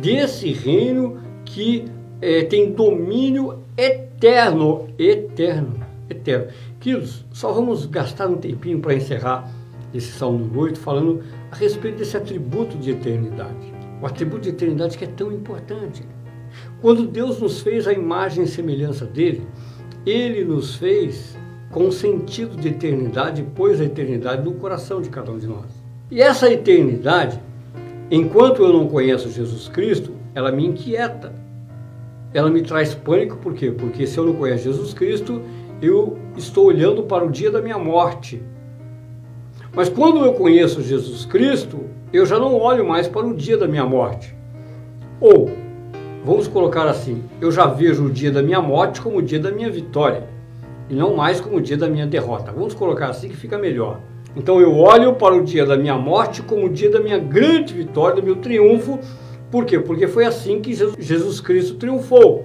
desse 0.00 0.50
reino 0.50 1.18
que 1.44 1.84
é, 2.22 2.44
tem 2.44 2.72
domínio 2.72 3.58
eterno, 3.76 4.88
eterno, 4.98 5.80
eterno. 6.08 6.46
Queridos, 6.80 7.26
só 7.30 7.52
vamos 7.52 7.84
gastar 7.84 8.26
um 8.26 8.38
tempinho 8.38 8.80
para 8.80 8.94
encerrar 8.94 9.52
esse 9.92 10.12
Salmo 10.12 10.50
8 10.58 10.78
falando 10.78 11.22
a 11.50 11.56
respeito 11.56 11.98
desse 11.98 12.16
atributo 12.16 12.78
de 12.78 12.92
eternidade. 12.92 13.74
O 14.00 14.06
atributo 14.06 14.42
de 14.42 14.50
eternidade 14.50 14.96
que 14.96 15.04
é 15.04 15.08
tão 15.08 15.30
importante. 15.30 16.02
Quando 16.80 17.06
Deus 17.06 17.38
nos 17.38 17.60
fez 17.60 17.86
a 17.86 17.92
imagem 17.92 18.44
e 18.44 18.48
semelhança 18.48 19.04
dele, 19.04 19.46
ele 20.06 20.42
nos 20.42 20.76
fez 20.76 21.36
com 21.76 21.90
sentido 21.90 22.56
de 22.56 22.68
eternidade, 22.68 23.42
pôs 23.54 23.82
a 23.82 23.84
eternidade 23.84 24.42
no 24.42 24.54
coração 24.54 25.02
de 25.02 25.10
cada 25.10 25.30
um 25.30 25.36
de 25.36 25.46
nós. 25.46 25.66
E 26.10 26.22
essa 26.22 26.50
eternidade, 26.50 27.38
enquanto 28.10 28.62
eu 28.62 28.72
não 28.72 28.88
conheço 28.88 29.30
Jesus 29.30 29.68
Cristo, 29.68 30.12
ela 30.34 30.50
me 30.50 30.64
inquieta. 30.64 31.34
Ela 32.32 32.48
me 32.48 32.62
traz 32.62 32.94
pânico, 32.94 33.36
por 33.36 33.52
quê? 33.52 33.70
Porque 33.70 34.06
se 34.06 34.16
eu 34.16 34.24
não 34.24 34.32
conheço 34.32 34.64
Jesus 34.64 34.94
Cristo, 34.94 35.42
eu 35.82 36.16
estou 36.34 36.64
olhando 36.64 37.02
para 37.02 37.26
o 37.26 37.30
dia 37.30 37.50
da 37.50 37.60
minha 37.60 37.76
morte. 37.76 38.42
Mas 39.74 39.90
quando 39.90 40.24
eu 40.24 40.32
conheço 40.32 40.80
Jesus 40.80 41.26
Cristo, 41.26 41.80
eu 42.10 42.24
já 42.24 42.38
não 42.38 42.54
olho 42.58 42.88
mais 42.88 43.06
para 43.06 43.26
o 43.26 43.34
dia 43.34 43.58
da 43.58 43.68
minha 43.68 43.84
morte. 43.84 44.34
Ou, 45.20 45.50
vamos 46.24 46.48
colocar 46.48 46.88
assim, 46.88 47.22
eu 47.38 47.52
já 47.52 47.66
vejo 47.66 48.06
o 48.06 48.10
dia 48.10 48.32
da 48.32 48.42
minha 48.42 48.62
morte 48.62 48.98
como 48.98 49.18
o 49.18 49.22
dia 49.22 49.38
da 49.38 49.52
minha 49.52 49.70
vitória 49.70 50.35
e 50.88 50.94
não 50.94 51.14
mais 51.14 51.40
como 51.40 51.56
o 51.56 51.60
dia 51.60 51.76
da 51.76 51.88
minha 51.88 52.06
derrota. 52.06 52.52
Vamos 52.52 52.74
colocar 52.74 53.08
assim 53.08 53.28
que 53.28 53.36
fica 53.36 53.58
melhor. 53.58 54.00
Então 54.36 54.60
eu 54.60 54.76
olho 54.76 55.14
para 55.14 55.34
o 55.34 55.42
dia 55.42 55.64
da 55.64 55.76
minha 55.76 55.96
morte 55.96 56.42
como 56.42 56.66
o 56.66 56.68
dia 56.68 56.90
da 56.90 57.00
minha 57.00 57.18
grande 57.18 57.72
vitória, 57.72 58.16
do 58.16 58.22
meu 58.22 58.36
triunfo. 58.36 58.98
Por 59.50 59.64
quê? 59.64 59.78
Porque 59.78 60.06
foi 60.06 60.26
assim 60.26 60.60
que 60.60 60.74
Jesus 60.74 61.40
Cristo 61.40 61.76
triunfou. 61.76 62.44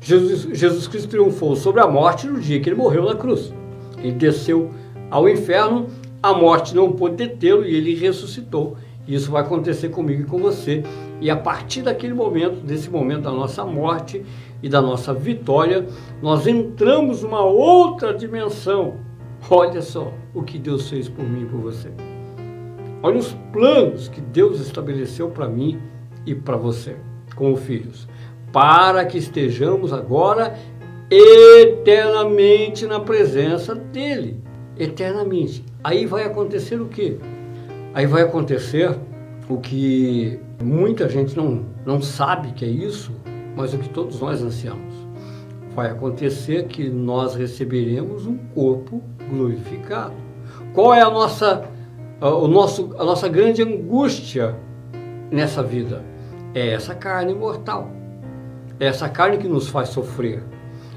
Jesus, 0.00 0.58
Jesus 0.58 0.88
Cristo 0.88 1.10
triunfou 1.10 1.54
sobre 1.56 1.82
a 1.82 1.86
morte 1.86 2.26
no 2.26 2.40
dia 2.40 2.58
que 2.58 2.68
ele 2.70 2.76
morreu 2.76 3.04
na 3.04 3.14
cruz. 3.14 3.52
Ele 3.98 4.12
desceu 4.12 4.70
ao 5.10 5.28
inferno, 5.28 5.88
a 6.22 6.32
morte 6.32 6.74
não 6.74 6.92
pôde 6.92 7.16
detê-lo 7.16 7.66
e 7.66 7.76
ele 7.76 7.94
ressuscitou. 7.94 8.78
Isso 9.06 9.30
vai 9.30 9.42
acontecer 9.42 9.90
comigo 9.90 10.22
e 10.22 10.24
com 10.24 10.38
você. 10.38 10.82
E 11.20 11.28
a 11.28 11.36
partir 11.36 11.82
daquele 11.82 12.14
momento, 12.14 12.64
desse 12.64 12.88
momento 12.88 13.22
da 13.22 13.32
nossa 13.32 13.64
morte 13.64 14.24
e 14.62 14.68
da 14.68 14.80
nossa 14.80 15.12
vitória, 15.14 15.86
nós 16.20 16.46
entramos 16.46 17.22
numa 17.22 17.44
outra 17.44 18.12
dimensão. 18.12 18.94
Olha 19.48 19.80
só 19.80 20.12
o 20.34 20.42
que 20.42 20.58
Deus 20.58 20.88
fez 20.88 21.08
por 21.08 21.24
mim 21.24 21.42
e 21.42 21.46
por 21.46 21.60
você. 21.60 21.90
Olha 23.02 23.18
os 23.18 23.32
planos 23.52 24.08
que 24.08 24.20
Deus 24.20 24.60
estabeleceu 24.60 25.30
para 25.30 25.48
mim 25.48 25.80
e 26.26 26.34
para 26.34 26.56
você, 26.56 26.96
como 27.34 27.56
filhos, 27.56 28.06
para 28.52 29.04
que 29.06 29.16
estejamos 29.16 29.92
agora 29.92 30.54
eternamente 31.10 32.86
na 32.86 33.00
presença 33.00 33.74
dEle. 33.74 34.42
Eternamente. 34.78 35.64
Aí 35.82 36.06
vai 36.06 36.24
acontecer 36.24 36.80
o 36.80 36.86
quê? 36.86 37.18
Aí 37.94 38.06
vai 38.06 38.22
acontecer 38.22 38.96
o 39.48 39.58
que 39.58 40.38
muita 40.62 41.08
gente 41.08 41.36
não, 41.36 41.64
não 41.84 42.00
sabe 42.00 42.52
que 42.52 42.64
é 42.64 42.68
isso, 42.68 43.12
mas 43.56 43.74
o 43.74 43.78
que 43.78 43.88
todos 43.88 44.20
nós 44.20 44.42
ansiamos. 44.42 44.94
Vai 45.74 45.90
acontecer 45.90 46.64
que 46.66 46.88
nós 46.88 47.34
receberemos 47.34 48.26
um 48.26 48.36
corpo 48.54 49.02
glorificado. 49.28 50.14
Qual 50.74 50.92
é 50.92 51.00
a 51.00 51.10
nossa, 51.10 51.64
o 52.20 52.48
nosso, 52.48 52.94
a 52.98 53.04
nossa 53.04 53.28
grande 53.28 53.62
angústia 53.62 54.56
nessa 55.30 55.62
vida? 55.62 56.04
É 56.54 56.70
essa 56.70 56.94
carne 56.94 57.34
mortal. 57.34 57.90
É 58.78 58.86
essa 58.86 59.08
carne 59.08 59.38
que 59.38 59.46
nos 59.46 59.68
faz 59.68 59.90
sofrer. 59.90 60.42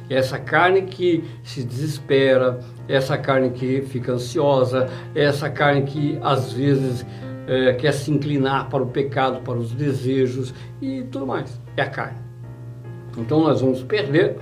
É 0.10 0.16
essa 0.16 0.38
carne 0.38 0.84
que 0.84 1.24
se 1.44 1.64
desespera, 1.64 2.60
é 2.88 2.96
essa 2.96 3.18
carne 3.18 3.52
que 3.52 3.82
fica 3.82 4.14
ansiosa, 4.14 4.90
é 5.16 5.24
essa 5.24 5.50
carne 5.50 5.84
que 5.84 6.20
às 6.22 6.52
vezes 6.52 7.06
é, 7.48 7.74
quer 7.74 7.94
se 7.94 8.12
inclinar 8.12 8.70
para 8.70 8.84
o 8.84 8.88
pecado, 8.88 9.42
para 9.42 9.58
os 9.58 9.72
desejos 9.72 10.54
e 10.82 11.04
tudo 11.04 11.26
mais. 11.26 11.60
É 11.78 11.82
a 11.82 11.90
carne. 11.90 12.23
Então 13.18 13.42
nós 13.42 13.62
vamos 13.62 13.84
perder 13.84 14.38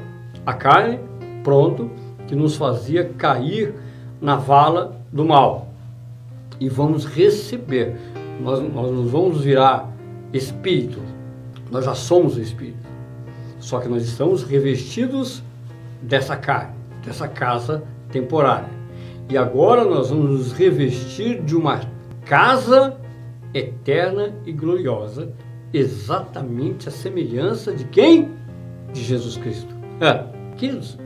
a 0.45 0.53
carne, 0.53 0.99
pronto, 1.43 1.89
que 2.27 2.35
nos 2.35 2.55
fazia 2.55 3.05
cair 3.17 3.73
na 4.21 4.35
vala 4.35 4.95
do 5.11 5.25
mal. 5.25 5.67
E 6.59 6.69
vamos 6.69 7.05
receber. 7.05 7.95
Nós, 8.39 8.59
nós 8.73 8.91
nos 8.91 9.11
vamos 9.11 9.43
virar 9.43 9.91
espírito. 10.33 10.99
Nós 11.69 11.85
já 11.85 11.95
somos 11.95 12.37
espírito. 12.37 12.89
Só 13.59 13.79
que 13.79 13.87
nós 13.87 14.03
estamos 14.03 14.43
revestidos 14.43 15.43
dessa 16.01 16.35
carne, 16.35 16.73
dessa 17.05 17.27
casa 17.27 17.83
temporária. 18.11 18.69
E 19.29 19.37
agora 19.37 19.85
nós 19.85 20.09
vamos 20.09 20.31
nos 20.31 20.51
revestir 20.51 21.41
de 21.41 21.55
uma 21.55 21.81
casa 22.25 22.97
eterna 23.53 24.33
e 24.45 24.51
gloriosa, 24.51 25.31
exatamente 25.73 26.89
a 26.89 26.91
semelhança 26.91 27.73
de 27.73 27.85
quem? 27.85 28.40
De 28.93 29.01
Jesus 29.03 29.37
Cristo. 29.37 29.73
É, 29.99 30.23
queridos, 30.57 30.97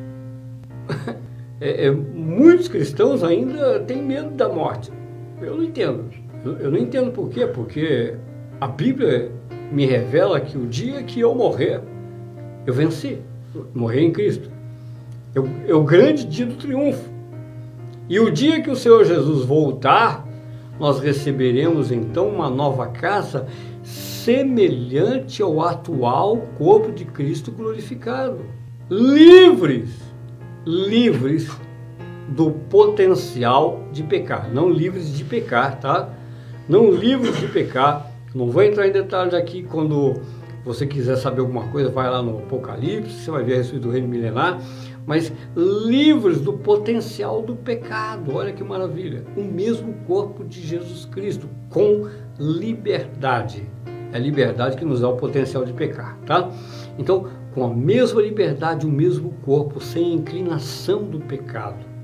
é, 1.61 1.87
é, 1.87 1.91
muitos 1.91 2.67
cristãos 2.67 3.23
ainda 3.23 3.79
têm 3.81 4.01
medo 4.01 4.31
da 4.31 4.49
morte. 4.49 4.91
Eu 5.41 5.57
não 5.57 5.63
entendo. 5.63 6.05
Eu, 6.43 6.57
eu 6.57 6.71
não 6.71 6.77
entendo 6.77 7.11
por 7.11 7.29
quê, 7.29 7.45
porque 7.45 8.15
a 8.59 8.67
Bíblia 8.67 9.31
me 9.71 9.85
revela 9.85 10.39
que 10.39 10.57
o 10.57 10.65
dia 10.65 11.03
que 11.03 11.19
eu 11.19 11.35
morrer, 11.35 11.81
eu 12.65 12.73
venci. 12.73 13.19
Morrer 13.73 14.01
em 14.01 14.11
Cristo. 14.11 14.49
É 15.67 15.73
o 15.73 15.83
grande 15.83 16.25
dia 16.25 16.45
do 16.45 16.55
triunfo. 16.55 17.09
E 18.07 18.19
o 18.19 18.31
dia 18.31 18.61
que 18.61 18.69
o 18.69 18.75
Senhor 18.75 19.03
Jesus 19.03 19.45
voltar, 19.45 20.27
nós 20.79 20.99
receberemos 20.99 21.91
então 21.91 22.27
uma 22.27 22.49
nova 22.49 22.87
casa 22.87 23.47
semelhante 24.25 25.41
ao 25.43 25.61
atual 25.61 26.37
corpo 26.57 26.91
de 26.91 27.05
Cristo 27.05 27.51
glorificado. 27.51 28.39
Livres 28.89 30.15
livres 30.65 31.47
do 32.29 32.49
potencial 32.49 33.87
de 33.91 34.01
pecar, 34.01 34.51
não 34.51 34.67
livres 34.67 35.15
de 35.15 35.23
pecar, 35.23 35.79
tá? 35.79 36.09
Não 36.67 36.89
livres 36.89 37.39
de 37.39 37.47
pecar. 37.47 38.11
Não 38.33 38.49
vou 38.49 38.63
entrar 38.63 38.87
em 38.87 38.91
detalhes 38.91 39.33
aqui 39.35 39.61
quando 39.61 40.19
você 40.65 40.87
quiser 40.87 41.15
saber 41.17 41.41
alguma 41.41 41.67
coisa, 41.67 41.89
vai 41.89 42.09
lá 42.09 42.23
no 42.23 42.39
Apocalipse, 42.39 43.11
você 43.11 43.29
vai 43.29 43.43
ver 43.43 43.53
a 43.53 43.57
respeito 43.57 43.83
do 43.83 43.91
reino 43.91 44.07
milenar, 44.07 44.59
mas 45.05 45.31
livres 45.55 46.41
do 46.41 46.51
potencial 46.51 47.43
do 47.43 47.55
pecado. 47.55 48.35
Olha 48.35 48.51
que 48.51 48.63
maravilha! 48.63 49.23
O 49.37 49.43
mesmo 49.43 49.93
corpo 50.07 50.43
de 50.43 50.59
Jesus 50.65 51.05
Cristo 51.05 51.47
com 51.69 52.09
liberdade. 52.39 53.74
É 54.15 54.17
a 54.17 54.21
liberdade 54.21 54.77
que 54.77 54.85
nos 54.85 55.01
dá 55.01 55.09
o 55.09 55.17
potencial 55.17 55.65
de 55.65 55.73
pecar, 55.73 56.17
tá? 56.25 56.49
Então, 56.97 57.27
com 57.53 57.65
a 57.65 57.69
mesma 57.69 58.21
liberdade, 58.21 58.85
o 58.85 58.89
mesmo 58.89 59.33
corpo, 59.43 59.81
sem 59.81 60.13
inclinação 60.13 61.03
do 61.03 61.19
pecado 61.19 61.95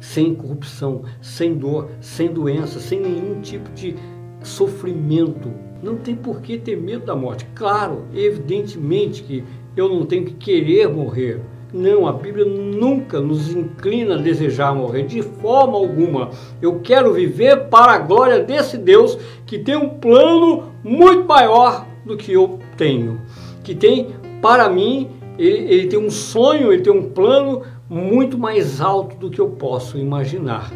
sem 0.00 0.32
corrupção, 0.32 1.02
sem 1.20 1.56
dor, 1.56 1.88
sem 2.00 2.28
doença, 2.28 2.78
sem 2.78 3.00
nenhum 3.00 3.40
tipo 3.40 3.68
de 3.72 3.96
sofrimento. 4.42 5.52
Não 5.82 5.96
tem 5.96 6.14
por 6.14 6.40
que 6.40 6.56
ter 6.56 6.76
medo 6.76 7.04
da 7.06 7.16
morte. 7.16 7.44
Claro, 7.52 8.04
evidentemente 8.14 9.24
que 9.24 9.42
eu 9.76 9.88
não 9.88 10.06
tenho 10.06 10.24
que 10.24 10.34
querer 10.34 10.88
morrer. 10.88 11.40
Não, 11.72 12.06
a 12.06 12.12
Bíblia 12.12 12.46
nunca 12.46 13.20
nos 13.20 13.54
inclina 13.54 14.14
a 14.14 14.18
desejar 14.18 14.74
morrer, 14.74 15.04
de 15.04 15.22
forma 15.22 15.76
alguma. 15.76 16.30
Eu 16.62 16.80
quero 16.80 17.12
viver 17.12 17.68
para 17.68 17.92
a 17.92 17.98
glória 17.98 18.40
desse 18.42 18.78
Deus 18.78 19.18
que 19.44 19.58
tem 19.58 19.76
um 19.76 19.90
plano 19.90 20.72
muito 20.82 21.26
maior 21.26 21.86
do 22.06 22.16
que 22.16 22.32
eu 22.32 22.58
tenho. 22.76 23.20
Que 23.62 23.74
tem, 23.74 24.08
para 24.40 24.68
mim, 24.70 25.10
ele, 25.38 25.72
ele 25.72 25.86
tem 25.88 25.98
um 25.98 26.10
sonho, 26.10 26.72
ele 26.72 26.82
tem 26.82 26.92
um 26.92 27.10
plano 27.10 27.62
muito 27.88 28.38
mais 28.38 28.80
alto 28.80 29.16
do 29.16 29.30
que 29.30 29.40
eu 29.40 29.50
posso 29.50 29.98
imaginar. 29.98 30.72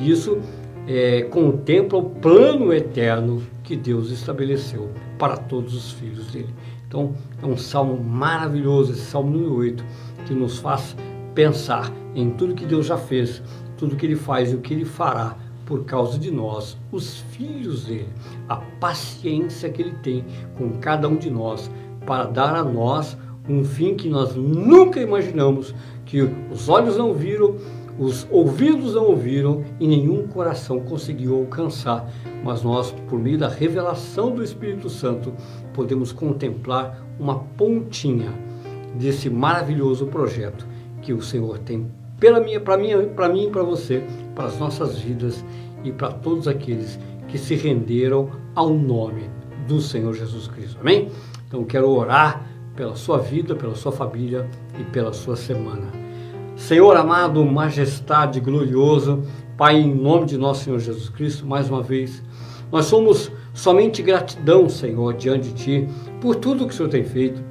E 0.00 0.10
isso 0.10 0.38
é, 0.88 1.22
contempla 1.22 1.98
o 2.00 2.10
plano 2.10 2.72
eterno 2.72 3.40
que 3.64 3.76
Deus 3.76 4.10
estabeleceu 4.10 4.90
para 5.18 5.36
todos 5.36 5.74
os 5.74 5.90
filhos 5.92 6.26
dele. 6.30 6.54
Então, 6.86 7.14
é 7.42 7.46
um 7.46 7.56
salmo 7.56 8.02
maravilhoso, 8.02 8.92
esse 8.92 9.06
salmo 9.06 9.30
número 9.30 9.56
8, 9.56 9.84
que 10.26 10.34
nos 10.34 10.58
faz 10.58 10.94
pensar 11.34 11.90
em 12.14 12.30
tudo 12.30 12.54
que 12.54 12.64
Deus 12.64 12.86
já 12.86 12.96
fez, 12.96 13.42
tudo 13.76 13.96
que 13.96 14.06
ele 14.06 14.14
faz 14.14 14.52
e 14.52 14.54
o 14.54 14.60
que 14.60 14.72
ele 14.72 14.84
fará 14.84 15.36
por 15.66 15.84
causa 15.84 16.18
de 16.18 16.30
nós, 16.30 16.76
os 16.92 17.20
filhos 17.30 17.86
dele, 17.86 18.08
a 18.48 18.56
paciência 18.56 19.70
que 19.70 19.82
ele 19.82 19.94
tem 20.02 20.24
com 20.56 20.78
cada 20.78 21.08
um 21.08 21.16
de 21.16 21.30
nós 21.30 21.70
para 22.06 22.24
dar 22.26 22.54
a 22.54 22.62
nós 22.62 23.16
um 23.48 23.64
fim 23.64 23.94
que 23.94 24.08
nós 24.08 24.34
nunca 24.34 25.00
imaginamos, 25.00 25.74
que 26.04 26.22
os 26.50 26.68
olhos 26.68 26.96
não 26.96 27.12
viram, 27.12 27.56
os 27.98 28.26
ouvidos 28.30 28.94
não 28.94 29.04
ouviram 29.04 29.62
e 29.78 29.86
nenhum 29.86 30.26
coração 30.26 30.80
conseguiu 30.80 31.36
alcançar, 31.36 32.10
mas 32.42 32.62
nós, 32.62 32.90
por 33.08 33.18
meio 33.18 33.38
da 33.38 33.48
revelação 33.48 34.34
do 34.34 34.42
Espírito 34.42 34.88
Santo, 34.88 35.32
podemos 35.72 36.10
contemplar 36.10 37.04
uma 37.18 37.38
pontinha 37.38 38.32
desse 38.96 39.30
maravilhoso 39.30 40.06
projeto 40.06 40.66
que 41.02 41.12
o 41.12 41.22
Senhor 41.22 41.58
tem 41.58 41.86
pela 42.18 42.40
minha, 42.40 42.60
para 42.60 42.76
mim, 42.76 43.08
para 43.14 43.28
mim 43.28 43.46
e 43.46 43.50
para 43.50 43.62
você, 43.62 44.02
para 44.34 44.46
as 44.46 44.58
nossas 44.58 44.98
vidas 44.98 45.44
e 45.84 45.92
para 45.92 46.10
todos 46.10 46.48
aqueles 46.48 46.98
que 47.28 47.38
se 47.38 47.54
renderam 47.54 48.30
ao 48.54 48.70
nome 48.70 49.28
do 49.68 49.80
Senhor 49.80 50.14
Jesus 50.14 50.48
Cristo. 50.48 50.78
Amém? 50.80 51.10
Então 51.46 51.64
quero 51.64 51.88
orar 51.90 52.46
pela 52.74 52.96
sua 52.96 53.18
vida, 53.18 53.54
pela 53.54 53.74
sua 53.74 53.92
família 53.92 54.48
e 54.78 54.84
pela 54.84 55.12
sua 55.12 55.36
semana. 55.36 56.03
Senhor 56.56 56.96
amado, 56.96 57.44
majestade 57.44 58.38
glorioso, 58.38 59.22
Pai, 59.56 59.76
em 59.76 59.94
nome 59.94 60.26
de 60.26 60.38
nosso 60.38 60.64
Senhor 60.64 60.78
Jesus 60.78 61.08
Cristo, 61.08 61.46
mais 61.46 61.68
uma 61.68 61.82
vez, 61.82 62.22
nós 62.70 62.86
somos 62.86 63.30
somente 63.52 64.02
gratidão, 64.02 64.68
Senhor, 64.68 65.14
diante 65.14 65.48
de 65.48 65.54
Ti, 65.54 65.88
por 66.20 66.36
tudo 66.36 66.66
que 66.66 66.72
o 66.72 66.76
Senhor 66.76 66.88
tem 66.88 67.04
feito. 67.04 67.42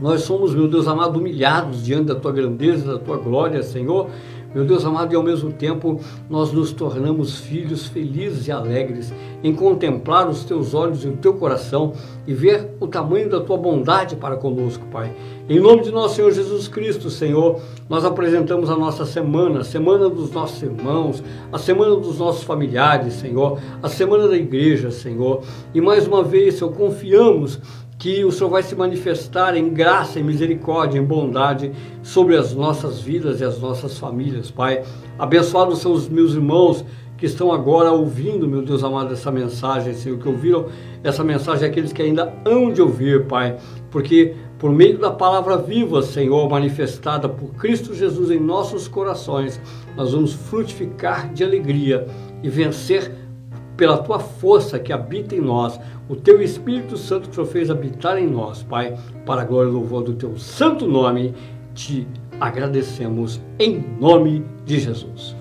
Nós 0.00 0.22
somos, 0.22 0.54
meu 0.54 0.68
Deus 0.68 0.86
amado, 0.86 1.18
humilhados 1.18 1.84
diante 1.84 2.06
da 2.06 2.14
Tua 2.14 2.32
grandeza, 2.32 2.94
da 2.94 2.98
Tua 2.98 3.16
glória, 3.16 3.62
Senhor, 3.62 4.10
meu 4.54 4.64
Deus 4.64 4.84
amado, 4.84 5.12
e 5.12 5.16
ao 5.16 5.22
mesmo 5.22 5.52
tempo 5.52 6.00
nós 6.30 6.52
nos 6.52 6.72
tornamos 6.72 7.38
filhos 7.40 7.86
felizes 7.86 8.46
e 8.46 8.52
alegres 8.52 9.12
em 9.42 9.54
contemplar 9.54 10.28
os 10.28 10.44
teus 10.44 10.72
olhos 10.74 11.04
e 11.04 11.08
o 11.08 11.16
teu 11.16 11.34
coração 11.34 11.92
e 12.26 12.32
ver 12.32 12.70
o 12.80 12.86
tamanho 12.86 13.28
da 13.28 13.40
tua 13.40 13.58
bondade 13.58 14.16
para 14.16 14.36
conosco, 14.36 14.86
Pai. 14.90 15.12
Em 15.48 15.60
nome 15.60 15.82
de 15.82 15.90
nosso 15.90 16.14
Senhor 16.14 16.30
Jesus 16.30 16.68
Cristo, 16.68 17.10
Senhor, 17.10 17.60
nós 17.88 18.04
apresentamos 18.04 18.70
a 18.70 18.76
nossa 18.76 19.04
semana, 19.04 19.60
a 19.60 19.64
semana 19.64 20.08
dos 20.08 20.30
nossos 20.30 20.62
irmãos, 20.62 21.22
a 21.52 21.58
semana 21.58 21.96
dos 21.96 22.18
nossos 22.18 22.44
familiares, 22.44 23.14
Senhor, 23.14 23.58
a 23.82 23.88
semana 23.88 24.28
da 24.28 24.36
igreja, 24.36 24.90
Senhor. 24.90 25.42
E 25.74 25.80
mais 25.80 26.06
uma 26.06 26.22
vez, 26.22 26.54
Senhor, 26.54 26.72
confiamos 26.72 27.60
que 27.98 28.24
o 28.24 28.32
Senhor 28.32 28.50
vai 28.50 28.62
se 28.62 28.74
manifestar 28.74 29.56
em 29.56 29.70
graça, 29.70 30.18
em 30.18 30.22
misericórdia, 30.22 30.98
em 30.98 31.04
bondade 31.04 31.72
sobre 32.02 32.36
as 32.36 32.54
nossas 32.54 33.00
vidas 33.00 33.40
e 33.40 33.44
as 33.44 33.58
nossas 33.60 33.98
famílias, 33.98 34.50
Pai. 34.50 34.82
Abençoados 35.18 35.78
são 35.78 35.92
os 35.92 36.08
meus 36.08 36.34
irmãos 36.34 36.84
que 37.16 37.26
estão 37.26 37.52
agora 37.52 37.92
ouvindo, 37.92 38.48
meu 38.48 38.62
Deus 38.62 38.82
amado, 38.82 39.12
essa 39.12 39.30
mensagem, 39.30 39.94
Senhor, 39.94 40.18
que 40.18 40.28
ouviram 40.28 40.66
essa 41.02 41.22
mensagem, 41.22 41.68
aqueles 41.68 41.92
que 41.92 42.02
ainda 42.02 42.34
hão 42.44 42.72
de 42.72 42.82
ouvir, 42.82 43.26
Pai, 43.26 43.56
porque 43.90 44.34
por 44.58 44.72
meio 44.72 44.98
da 44.98 45.10
palavra 45.10 45.56
viva, 45.56 46.02
Senhor, 46.02 46.48
manifestada 46.48 47.28
por 47.28 47.54
Cristo 47.54 47.94
Jesus 47.94 48.30
em 48.30 48.40
nossos 48.40 48.88
corações, 48.88 49.60
nós 49.96 50.12
vamos 50.12 50.32
frutificar 50.32 51.32
de 51.32 51.44
alegria 51.44 52.06
e 52.42 52.48
vencer 52.48 53.12
pela 53.76 53.98
tua 53.98 54.18
força 54.18 54.78
que 54.78 54.92
habita 54.92 55.34
em 55.34 55.40
nós, 55.40 55.78
o 56.08 56.16
teu 56.16 56.40
Espírito 56.40 56.96
Santo 56.96 57.28
que 57.28 57.40
o 57.40 57.44
fez 57.44 57.70
habitar 57.70 58.18
em 58.18 58.26
nós, 58.26 58.62
Pai, 58.62 58.96
para 59.26 59.42
a 59.42 59.44
glória 59.44 59.68
e 59.68 59.72
louvor 59.72 60.02
do 60.02 60.14
teu 60.14 60.36
santo 60.38 60.86
nome, 60.86 61.34
te 61.74 62.06
agradecemos 62.40 63.40
em 63.58 63.84
nome 64.00 64.44
de 64.64 64.78
Jesus. 64.78 65.36